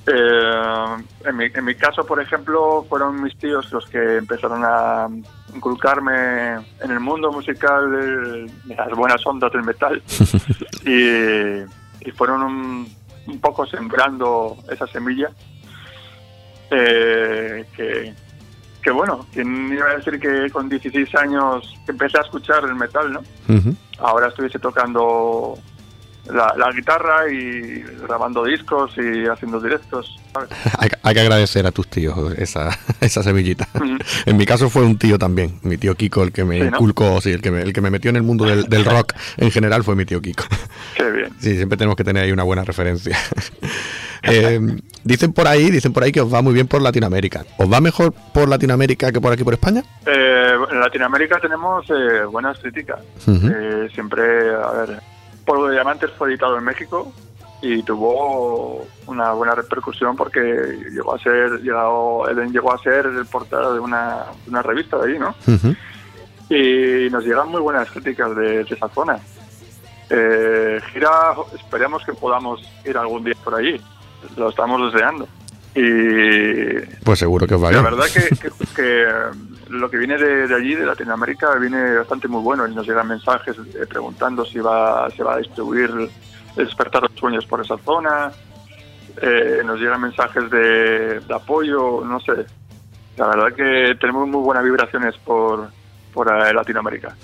[0.06, 5.08] Eh, en, mi, en mi caso, por ejemplo, fueron mis tíos los que empezaron a
[5.54, 10.02] inculcarme en el mundo musical de, las buenas ondas del metal
[10.84, 11.60] y,
[12.06, 12.88] y fueron un,
[13.26, 15.30] un poco sembrando esa semilla
[16.70, 18.14] eh, que,
[18.82, 23.12] que bueno, ¿quién iba a decir que con 16 años empecé a escuchar el metal,
[23.12, 23.22] ¿no?
[23.98, 25.56] Ahora estuviese tocando
[26.32, 30.18] la, la guitarra y grabando discos y haciendo directos.
[30.32, 30.48] ¿sabes?
[30.78, 32.70] Hay, que- hay que agradecer a tus tíos esa,
[33.00, 33.68] esa semillita.
[34.26, 36.66] En mi caso fue un tío también, mi tío Kiko, el que me Sí, ¿no?
[36.68, 39.12] inculcó, sí, el que me, el que me metió en el mundo del, del rock
[39.36, 40.44] en general fue mi tío Kiko.
[40.96, 41.28] Qué bien.
[41.38, 43.16] Sí, siempre tenemos que tener ahí una buena referencia.
[44.26, 44.58] Eh,
[45.02, 47.44] dicen por ahí, dicen por ahí que os va muy bien por Latinoamérica.
[47.58, 49.82] ¿Os va mejor por Latinoamérica que por aquí por España?
[50.06, 53.00] Eh, en Latinoamérica tenemos eh, buenas críticas.
[53.92, 54.22] Siempre,
[54.54, 55.00] a ver,
[55.44, 57.12] Polvo de Diamantes fue editado en México
[57.62, 60.40] y tuvo una buena repercusión porque
[60.90, 65.12] llegó a ser, llegado, Eden llegó a ser el portada de una, una revista de
[65.12, 65.34] ahí, ¿no?
[66.50, 69.18] Y nos llegan muy buenas críticas de, de esa zona.
[70.10, 73.80] Eh, gira, esperemos que podamos ir algún día por allí.
[74.36, 75.26] Lo estamos deseando.
[75.74, 79.08] Y Pues seguro que os va la verdad que, que- que, eh,
[79.70, 83.08] lo que viene de, de allí, de Latinoamérica, viene bastante muy bueno y nos llegan
[83.08, 85.90] mensajes eh, preguntando si va, se va a distribuir
[86.56, 88.30] despertar los sueños por esa zona.
[89.20, 92.32] Eh, nos llegan mensajes de, de apoyo, no sé.
[93.16, 95.68] La verdad que tenemos muy buenas vibraciones por,
[96.12, 97.16] por eh, Latinoamérica.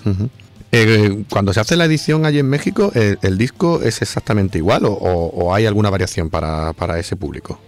[0.73, 4.85] Eh, cuando se hace la edición allí en México, ¿el, el disco es exactamente igual
[4.85, 7.59] o, o- o hay alguna variación para, para ese público?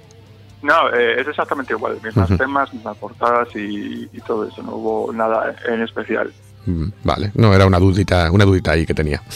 [0.63, 1.99] No, eh, es exactamente igual.
[2.03, 2.37] Mismas Ujú.
[2.37, 4.63] temas, mismas portadas y, y todo eso.
[4.63, 6.33] No hubo nada en especial.
[6.65, 9.21] Mm, Vale, no, era una dudita, una dudita ahí que tenía.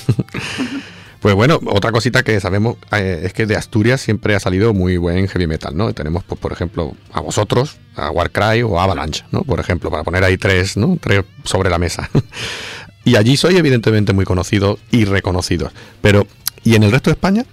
[1.19, 4.97] Pues bueno, otra cosita que sabemos eh, es que de Asturias siempre ha salido muy
[4.97, 5.91] buen heavy metal, ¿no?
[5.91, 9.41] Tenemos, pues, por ejemplo, a vosotros, a Warcry o a Avalanche, ¿no?
[9.41, 10.95] Por ejemplo, para poner ahí tres, ¿no?
[11.01, 12.07] Tres sobre la mesa.
[13.03, 15.73] y allí soy evidentemente muy conocidos y reconocidos.
[16.01, 16.27] Pero,
[16.63, 17.45] ¿y en el resto de España?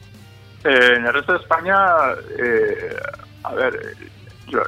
[0.62, 1.76] Eh, en el resto de España,
[2.38, 2.96] eh,
[3.44, 4.08] a ver, eh,
[4.48, 4.62] yo-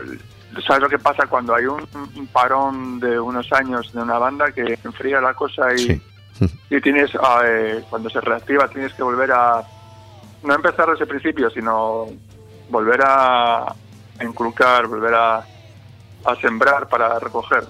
[0.67, 4.53] ¿sabes lo que pasa cuando hay un, un parón de unos años de una banda
[4.53, 6.01] que enfría la cosa y,
[6.39, 6.51] Sí.
[6.71, 7.11] y tienes,
[7.45, 9.63] eh, cuando se reactiva, tienes que volver a,
[10.43, 12.07] no empezar desde el principio, sino
[12.69, 13.75] volver a, a
[14.25, 17.65] inculcar, volver a, a sembrar para recoger.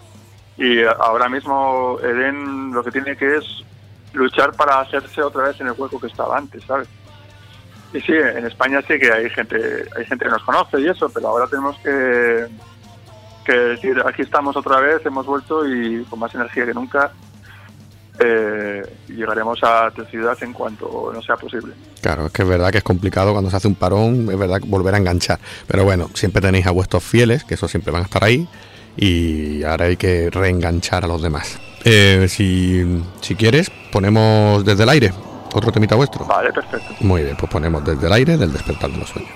[0.58, 3.44] Y ahora mismo Eden lo que tiene que es
[4.14, 6.88] luchar para hacerse otra vez en el hueco que estaba antes, ¿sabes?
[7.96, 9.56] Y sí, en España sí que hay gente,
[9.96, 12.46] hay gente que nos conoce y eso, pero ahora tenemos que,
[13.50, 17.10] decir, aquí estamos otra vez, hemos vuelto y con más energía que nunca
[18.18, 21.72] eh, llegaremos a tu ciudad en cuanto no sea posible.
[22.02, 24.60] Claro, es que es verdad que es complicado cuando se hace un parón, es verdad
[24.66, 25.38] volver a enganchar.
[25.66, 28.46] Pero bueno, siempre tenéis a vuestros fieles, que esos siempre van a estar ahí.
[28.98, 31.58] Y ahora hay que reenganchar a los demás.
[31.84, 35.12] Eh, si quieres, ponemos desde el aire
[35.56, 36.24] otro temita vuestro.
[36.26, 36.94] Vale, perfecto.
[37.00, 39.32] Muy bien, pues ponemos desde el aire del despertar de los sueños.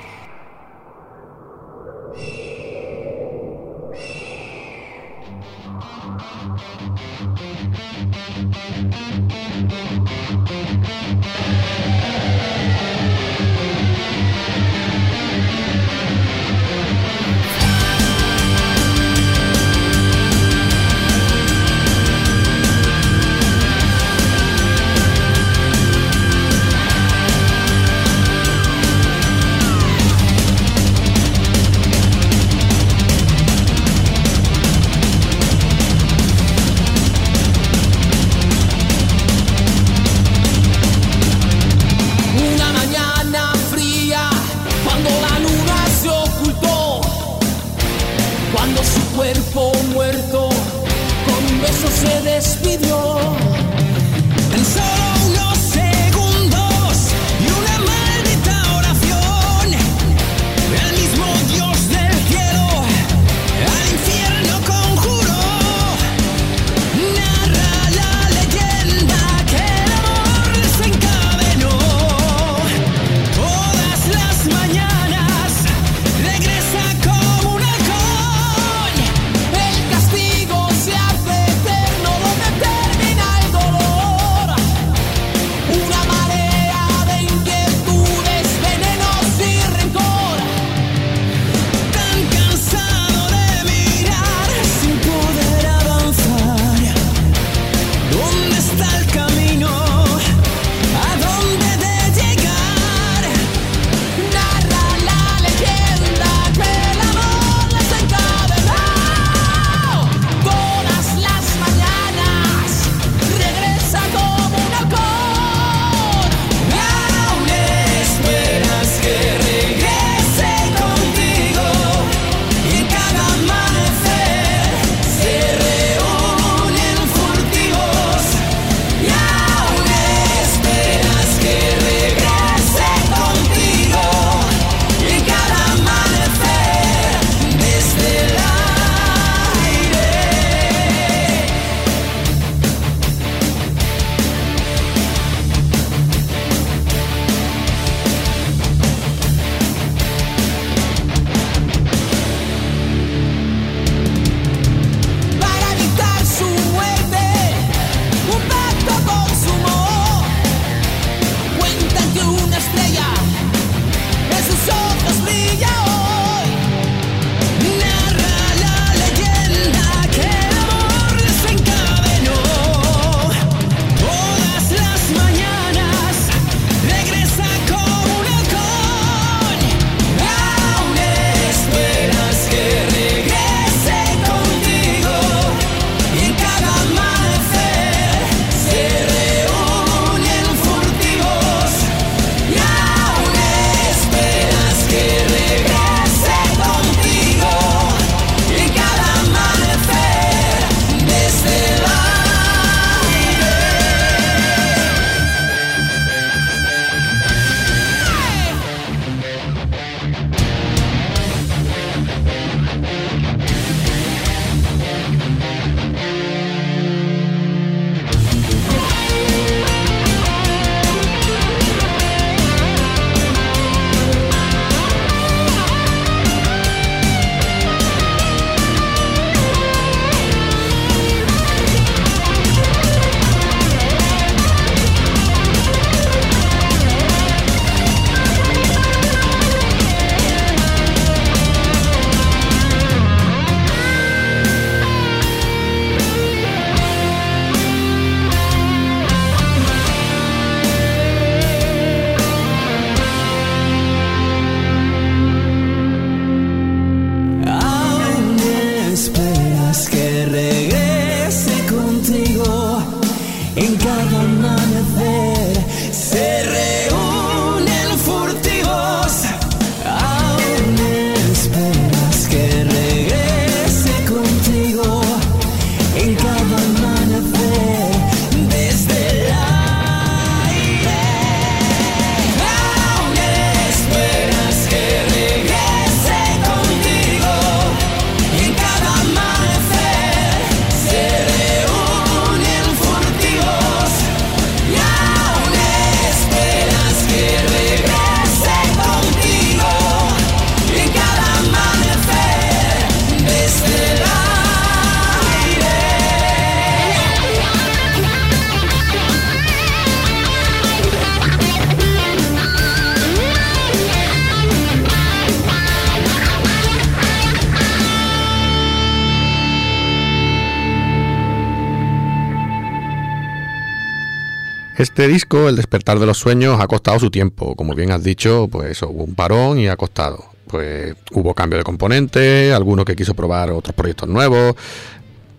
[324.80, 327.54] Este disco, El despertar de los sueños, ha costado su tiempo.
[327.54, 330.24] Como bien has dicho, pues eso, hubo un parón y ha costado.
[330.46, 334.54] Pues hubo cambio de componentes, alguno que quiso probar otros proyectos nuevos.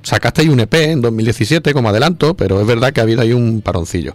[0.04, 3.34] Sacaste ahí un EP en 2017 como adelanto, pero es verdad que ha habido ahí
[3.34, 4.14] un paroncillo.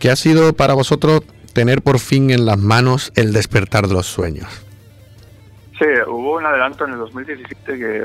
[0.00, 1.22] ¿Qué ha sido para vosotros
[1.52, 4.48] tener por fin en las manos el despertar de los sueños?
[5.78, 7.96] Sí, hubo un adelanto en el 2017 que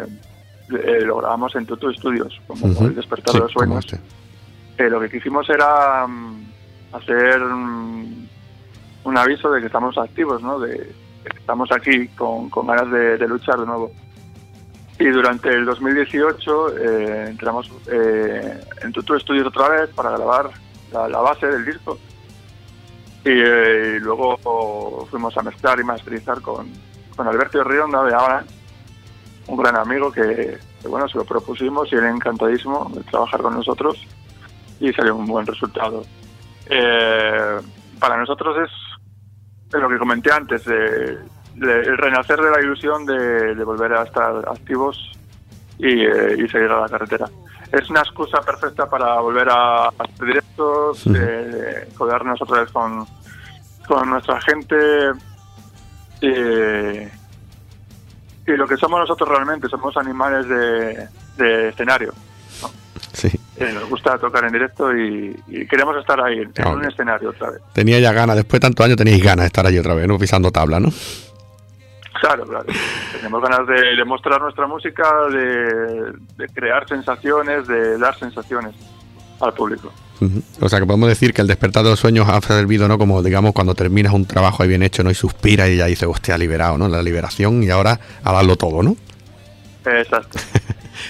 [0.76, 3.86] eh, lo grabamos en Tutu Studios, como el despertar Sí, de los sueños.
[3.86, 3.99] este.
[4.78, 6.49] Eh, lo que quisimos era mm,
[6.92, 8.28] hacer mm,
[9.04, 10.60] un aviso de que estamos activos, ¿no?
[10.60, 10.94] De,
[11.38, 13.92] estamos aquí con, con ganas de, luchar de nuevo.
[15.00, 20.50] Y durante el 2018 eh, entramos eh, en Tutu Studios otra vez para grabar
[20.92, 21.98] la, base del disco.
[23.24, 26.70] Y, eh, y luego fuimos a mezclar y masterizar con,
[27.16, 28.46] con Alberto Rionda de Habana,
[29.48, 33.56] un gran amigo que, que, bueno, se lo propusimos y él encantadísimo de trabajar con
[33.56, 33.98] nosotros
[34.80, 36.04] y salió un buen resultado.
[36.70, 37.57] Eh,
[37.99, 38.70] para nosotros es,
[39.80, 41.17] lo que comenté antes, eh,
[41.55, 45.11] de- el renacer de la ilusión de, de volver a estar activos
[45.78, 47.28] y, eh, y seguir a la carretera.
[47.72, 51.15] Es una excusa perfecta para volver a hacer directos, Ujú.
[51.97, 53.05] codearnos otra vez con,
[53.88, 54.76] con nuestra gente
[56.22, 57.07] y
[58.57, 61.07] lo que somos nosotros realmente, somos animales de,
[61.38, 62.11] de escenario.
[63.20, 63.39] Sí.
[63.57, 67.51] Eh, nos gusta tocar en directo y, y queremos estar ahí, en un escenario otra
[67.51, 67.61] vez.
[67.74, 70.17] Tenía ya ganas, después de tantos años teníais ganas de estar allí otra vez, ¿no?
[70.17, 70.89] Pisando tabla, ¿no?
[72.22, 72.65] Claro, claro.
[73.17, 78.76] Tenemos ganas de, de mostrar nuestra música, de, de crear sensaciones, de dar sensaciones
[79.39, 79.91] al público.
[80.59, 82.97] O sea que podemos decir que el despertar de los sueños ha servido, ¿no?
[82.97, 85.11] Como digamos cuando terminas un trabajo ahí bien hecho, ¿no?
[85.11, 86.89] Y suspiras y ya dices, hostia, liberado, ¿no?
[86.89, 88.95] La liberación y ahora a darlo todo, ¿no?
[89.86, 90.39] Exacto.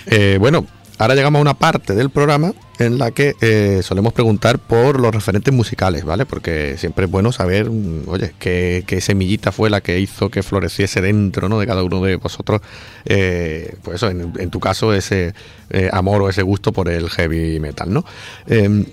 [0.06, 0.68] Eh, bueno,
[1.00, 5.14] ahora llegamos a una parte del programa en la que eh, solemos preguntar por los
[5.14, 6.26] referentes musicales, ¿vale?
[6.26, 11.02] Porque siempre es bueno saber, mm, oye, qué, semillita fue la que hizo que floreciese
[11.02, 11.60] dentro, ¿no?
[11.60, 12.62] De cada uno de vosotros,
[13.06, 15.34] eh, pues eso, en, tu caso, ese
[15.72, 18.06] eh, amor o ese gusto por el heavy metal, ¿no?
[18.48, 18.86] Em.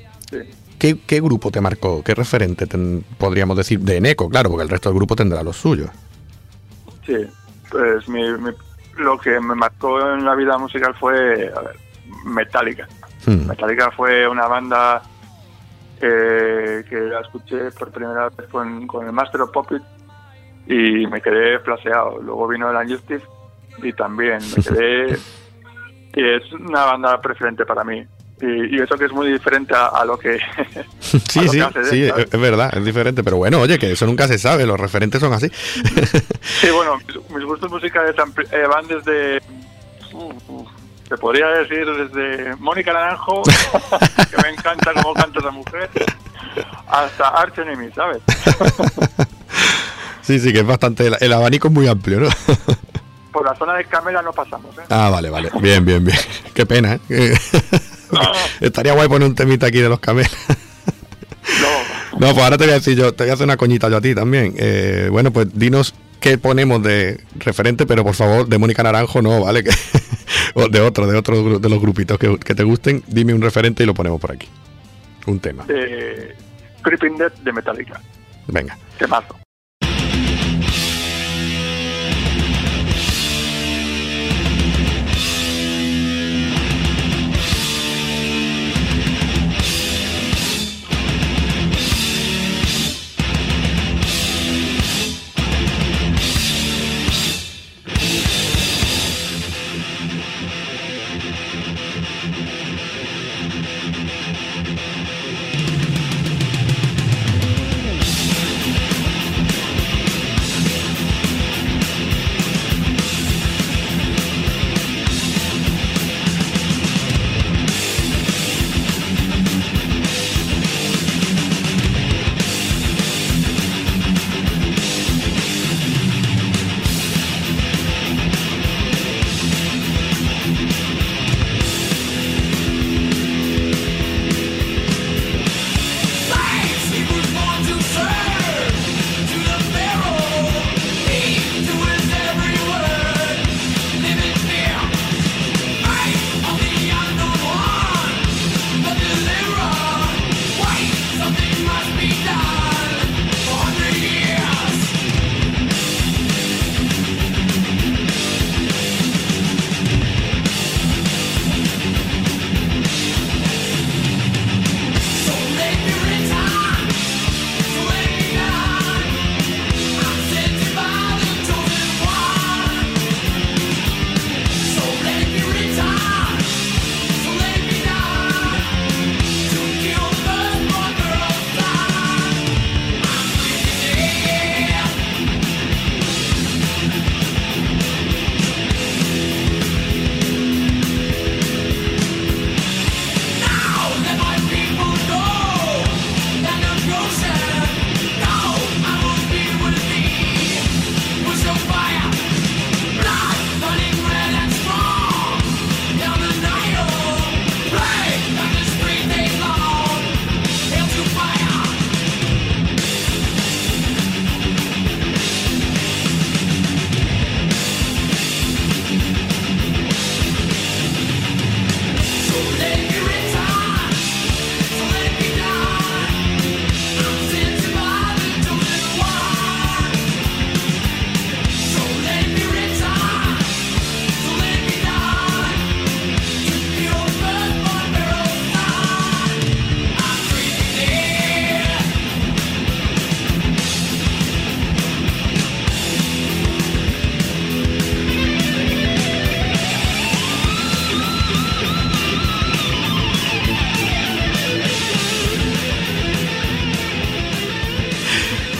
[0.78, 2.02] ¿qué, qué grupo te marcó?
[2.02, 2.66] ¿Qué referente
[3.18, 3.80] podríamos decir?
[3.80, 5.90] De Eneco, claro, porque el resto del grupo tendrá los suyos.
[7.06, 7.14] Sí,
[7.70, 8.50] pues mi, mi-
[8.98, 11.52] lo que me marcó en la vida musical fue
[12.24, 12.86] Metallica.
[13.26, 13.46] Hmm.
[13.46, 15.02] Metallica fue una banda
[16.00, 19.82] eh, que la escuché por primera vez con, con el Master of Puppet
[20.66, 22.20] y me quedé flaseado.
[22.20, 23.26] Luego vino el Unjustice
[23.82, 25.18] y también me quedé...
[26.14, 28.04] y es una banda preferente para mí.
[28.40, 30.38] Y, y eso que es muy diferente a, a lo que...
[31.00, 31.52] Sí, lo
[31.84, 34.78] sí, que es, verdad, es diferente, pero bueno, oye, que eso nunca se sabe, los
[34.78, 35.48] referentes son así.
[35.50, 38.14] Sí, bueno, mis, mis gustos musicales
[38.50, 39.40] eh, van desde.
[41.08, 43.42] Te podría decir desde Mónica Naranjo,
[44.30, 45.88] que me encanta cómo canta esa mujer,
[46.88, 48.18] hasta Arch Enemy, ¿sabes?
[50.22, 51.06] Sí, sí, que es bastante.
[51.06, 52.28] El, el abanico es muy amplio, ¿no?
[53.30, 54.82] Por la zona de Camela no pasamos, ¿eh?
[54.88, 55.50] Ah, vale, vale.
[55.60, 56.18] Bien, bien, bien.
[56.54, 57.34] Qué pena, ¿eh?
[58.60, 60.32] Estaría guay poner un temita aquí de los camelos.
[61.60, 63.88] No, No, pues ahora te voy a decir yo, te voy a hacer una coñita
[63.88, 64.54] yo a ti también.
[64.58, 69.42] Eh, bueno, pues dinos qué ponemos de referente, pero por favor, de Mónica Naranjo no,
[69.42, 69.64] ¿vale?
[69.64, 69.70] Que,
[70.54, 73.82] o de otro, de otro de los grupitos que, que te gusten, dime un referente
[73.82, 74.48] y lo ponemos por aquí.
[75.26, 75.64] Un tema.
[75.64, 76.34] de
[76.82, 78.00] Creeping Dead de Metallica.
[78.48, 78.76] Venga.
[78.98, 79.45] Temazo.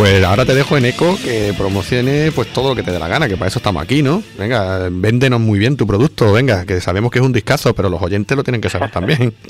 [0.07, 3.09] Pues ahora te dejo en eco que promocione pues todo lo que te dé la
[3.09, 4.22] gana, que para eso estamos aquí, ¿no?
[4.38, 8.00] Venga, véndenos muy bien tu producto, venga, que sabemos que es un discazo, pero los
[8.00, 9.34] oyentes lo tienen que saber también.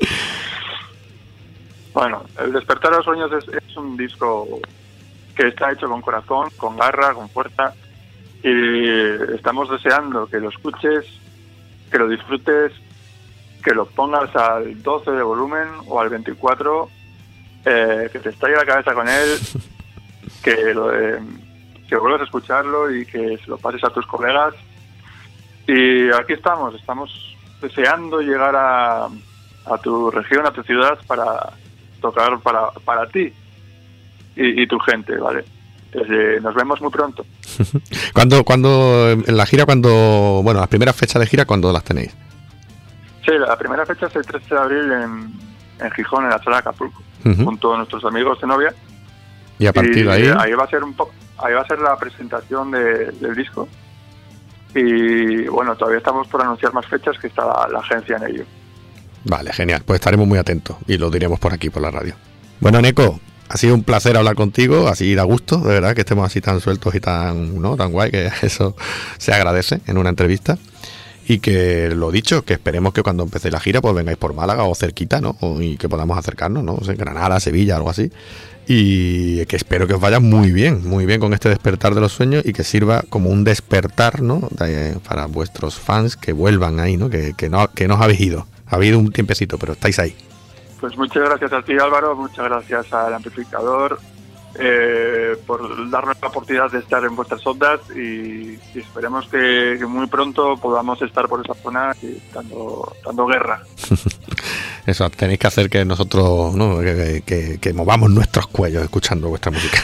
[1.92, 4.60] Bueno, El Despertar de los Sueños es, es un disco
[5.34, 7.72] que está hecho con corazón, con garra, con fuerza
[8.42, 11.04] y estamos deseando que lo escuches,
[11.90, 12.72] que lo disfrutes,
[13.62, 16.88] que lo pongas al 12 de volumen o al 24,
[17.64, 19.38] eh, que te estalle la cabeza con él,
[20.46, 21.18] que, eh,
[21.88, 24.54] que vuelvas a escucharlo y que se lo pases a tus colegas.
[25.66, 31.52] Y aquí estamos, estamos deseando llegar a, a tu región, a tu ciudad para
[32.00, 33.32] tocar para, para ti
[34.36, 35.44] y, y tu gente, ¿vale?
[36.42, 37.26] Nos vemos muy pronto.
[38.14, 42.14] cuando, cuando en la gira, cuando, bueno, las primeras fechas de gira, ¿cuándo las tenéis?
[43.24, 45.32] Sí, la primera fecha es el 13 de abril en,
[45.84, 48.74] en Gijón, en la sala de Acapulco, junto a nuestros amigos de novia.
[49.58, 51.78] Y a partir de ahí, ahí va a ser un poco, ahí va a ser
[51.80, 53.68] la presentación de- del disco.
[54.74, 58.44] Y bueno, todavía estamos por anunciar más fechas que está la, la agencia en ello.
[59.24, 62.14] vale, genial, pues estaremos muy atentos y lo diremos por aquí, por la radio.
[62.60, 66.26] Bueno, Neko, ha sido un placer hablar contigo, así da gusto, de verdad, que estemos
[66.26, 67.76] así tan sueltos y tan, ¿no?
[67.76, 68.76] tan guay, que eso
[69.18, 70.58] se agradece en una entrevista.
[71.28, 74.62] Y que lo dicho, que esperemos que cuando empecéis la gira, pues vengáis por Málaga
[74.64, 75.36] o cerquita, ¿no?
[75.60, 76.74] Y que podamos acercarnos, ¿no?
[76.74, 78.12] O Granada, Sevilla, algo así.
[78.68, 82.12] Y que espero que os vaya muy bien, muy bien con este despertar de los
[82.12, 84.48] sueños y que sirva como un despertar, ¿no?
[84.50, 87.08] De- para vuestros fans que vuelvan ahí, ¿no?
[87.10, 88.46] Que, que no, que no os habéis ido.
[88.68, 90.16] Ha habido un tiempecito, pero estáis ahí.
[90.80, 93.98] Pues muchas gracias a ti Álvaro, muchas gracias al amplificador
[94.58, 100.06] eh, por darnos la oportunidad de estar en vuestras ondas y, y esperemos que, muy
[100.06, 103.62] pronto podamos estar por esa zona y dando, dando guerra.
[104.86, 106.78] Eso, tenéis que hacer que nosotros, ¿no?
[106.80, 109.78] Que movamos nuestros cuellos escuchando vuestra música.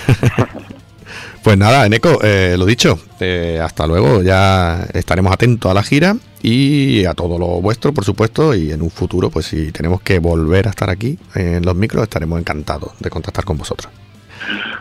[1.43, 6.17] pues nada, Eneco, eh, lo dicho, eh, hasta luego, ya estaremos atentos a la gira
[6.41, 10.19] y a todo lo vuestro, por supuesto, y en un futuro, pues si tenemos que
[10.19, 13.93] volver a estar aquí en los micros, estaremos encantados de contactar con vosotros.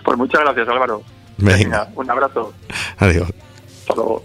[0.03, 1.03] Pues muchas gracias Álvaro.
[1.37, 2.53] Venga, un abrazo.
[2.97, 3.27] adiós.
[3.81, 4.23] Hasta luego.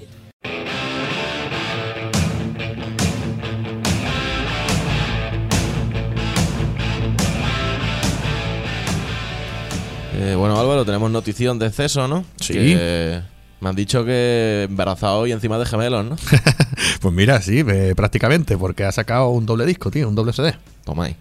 [10.18, 12.24] Eh, bueno, Álvaro, tenemos notición de exceso, ¿no?
[12.40, 12.54] Sí.
[12.54, 13.20] Que
[13.60, 16.16] me han dicho que embarazado y encima de gemelos, ¿no?
[17.00, 20.54] Pues mira, sí, eh, prácticamente, porque ha sacado un doble disco, tío, un doble CD.
[20.84, 21.16] Toma ahí.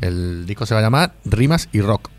[0.00, 2.10] El disco se va a llamar Rimas y Rock.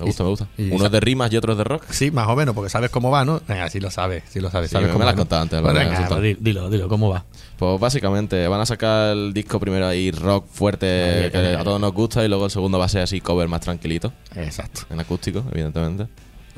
[0.00, 0.48] Me gusta, me gusta.
[0.58, 1.84] Uno es de rimas y otro es de rock.
[1.90, 3.40] Sí, más o menos, porque sabes cómo va, ¿no?
[3.46, 4.70] Venga, sí lo sabes, sí lo sabes.
[4.70, 7.10] Sí, sabes me cómo lo has contado antes, Pues me venga, pues dilo, dilo, ¿cómo
[7.10, 7.24] va?
[7.58, 11.92] Pues básicamente van a sacar el disco primero ahí rock fuerte que a todos nos
[11.92, 14.82] gusta y luego el segundo va a ser así cover más tranquilito, Exacto.
[14.88, 16.06] en acústico, evidentemente.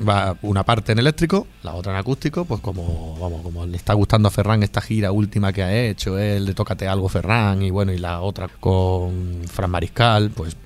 [0.07, 3.93] Va una parte en eléctrico, la otra en acústico, pues como vamos, como le está
[3.93, 7.69] gustando a Ferran esta gira última que ha hecho, él de Tócate algo Ferran y
[7.69, 10.57] bueno, y la otra con Fran Mariscal, pues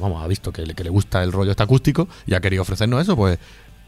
[0.00, 2.62] vamos, ha visto que le, que le gusta el rollo este acústico y ha querido
[2.62, 3.38] ofrecernos eso, pues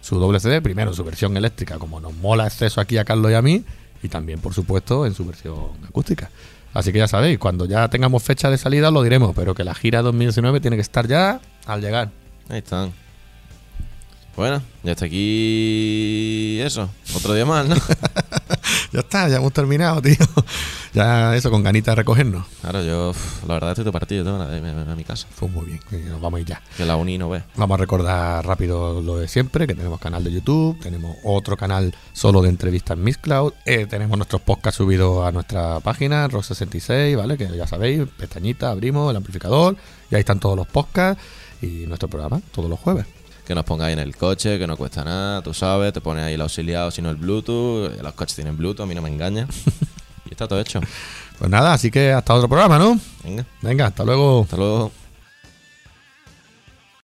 [0.01, 3.35] su doble CD, primero su versión eléctrica, como nos mola exceso aquí a Carlos y
[3.35, 3.65] a mí,
[4.03, 6.29] y también, por supuesto, en su versión acústica.
[6.75, 9.75] Así que ya sabéis, cuando ya tengamos fecha de salida lo diremos, pero que la
[9.75, 12.11] gira 2019 tiene que estar ya al llegar.
[12.49, 12.93] Ahí están.
[14.35, 16.89] Bueno, ya está aquí eso.
[17.15, 17.77] Otro día más, ¿no?
[18.93, 20.17] Ya está, ya hemos terminado, tío.
[20.93, 22.47] Ya eso, con ganitas de recogernos.
[22.61, 23.13] Claro, yo,
[23.49, 25.27] la verdad, estoy de partido, tengo a mi casa.
[25.39, 25.81] Pues muy bien,
[26.11, 26.63] nos vamos a ir ya.
[26.77, 27.43] Que la uni no ve.
[27.57, 31.95] Vamos a recordar rápido lo de siempre, que tenemos canal de YouTube, tenemos otro canal
[32.13, 37.17] solo de entrevistas en Miss Cloud, eh, tenemos nuestros podcasts subidos a nuestra página, Rock66,
[37.17, 37.39] ¿vale?
[37.39, 39.77] Que ya sabéis, pestañita, abrimos el amplificador,
[40.11, 41.23] y ahí están todos los podcasts
[41.63, 43.07] y nuestro programa, todos los jueves.
[43.53, 46.33] Que nos pongáis en el coche, que no cuesta nada, tú sabes, te pones ahí
[46.33, 48.01] el auxiliado, sino el Bluetooth.
[48.01, 49.47] Los coches tienen Bluetooth, a mí no me engaña.
[50.25, 50.81] y está todo hecho.
[51.39, 52.99] Pues nada, así que hasta otro programa, ¿no?
[53.23, 54.45] Venga, Venga, hasta luego.
[54.45, 54.91] hasta luego.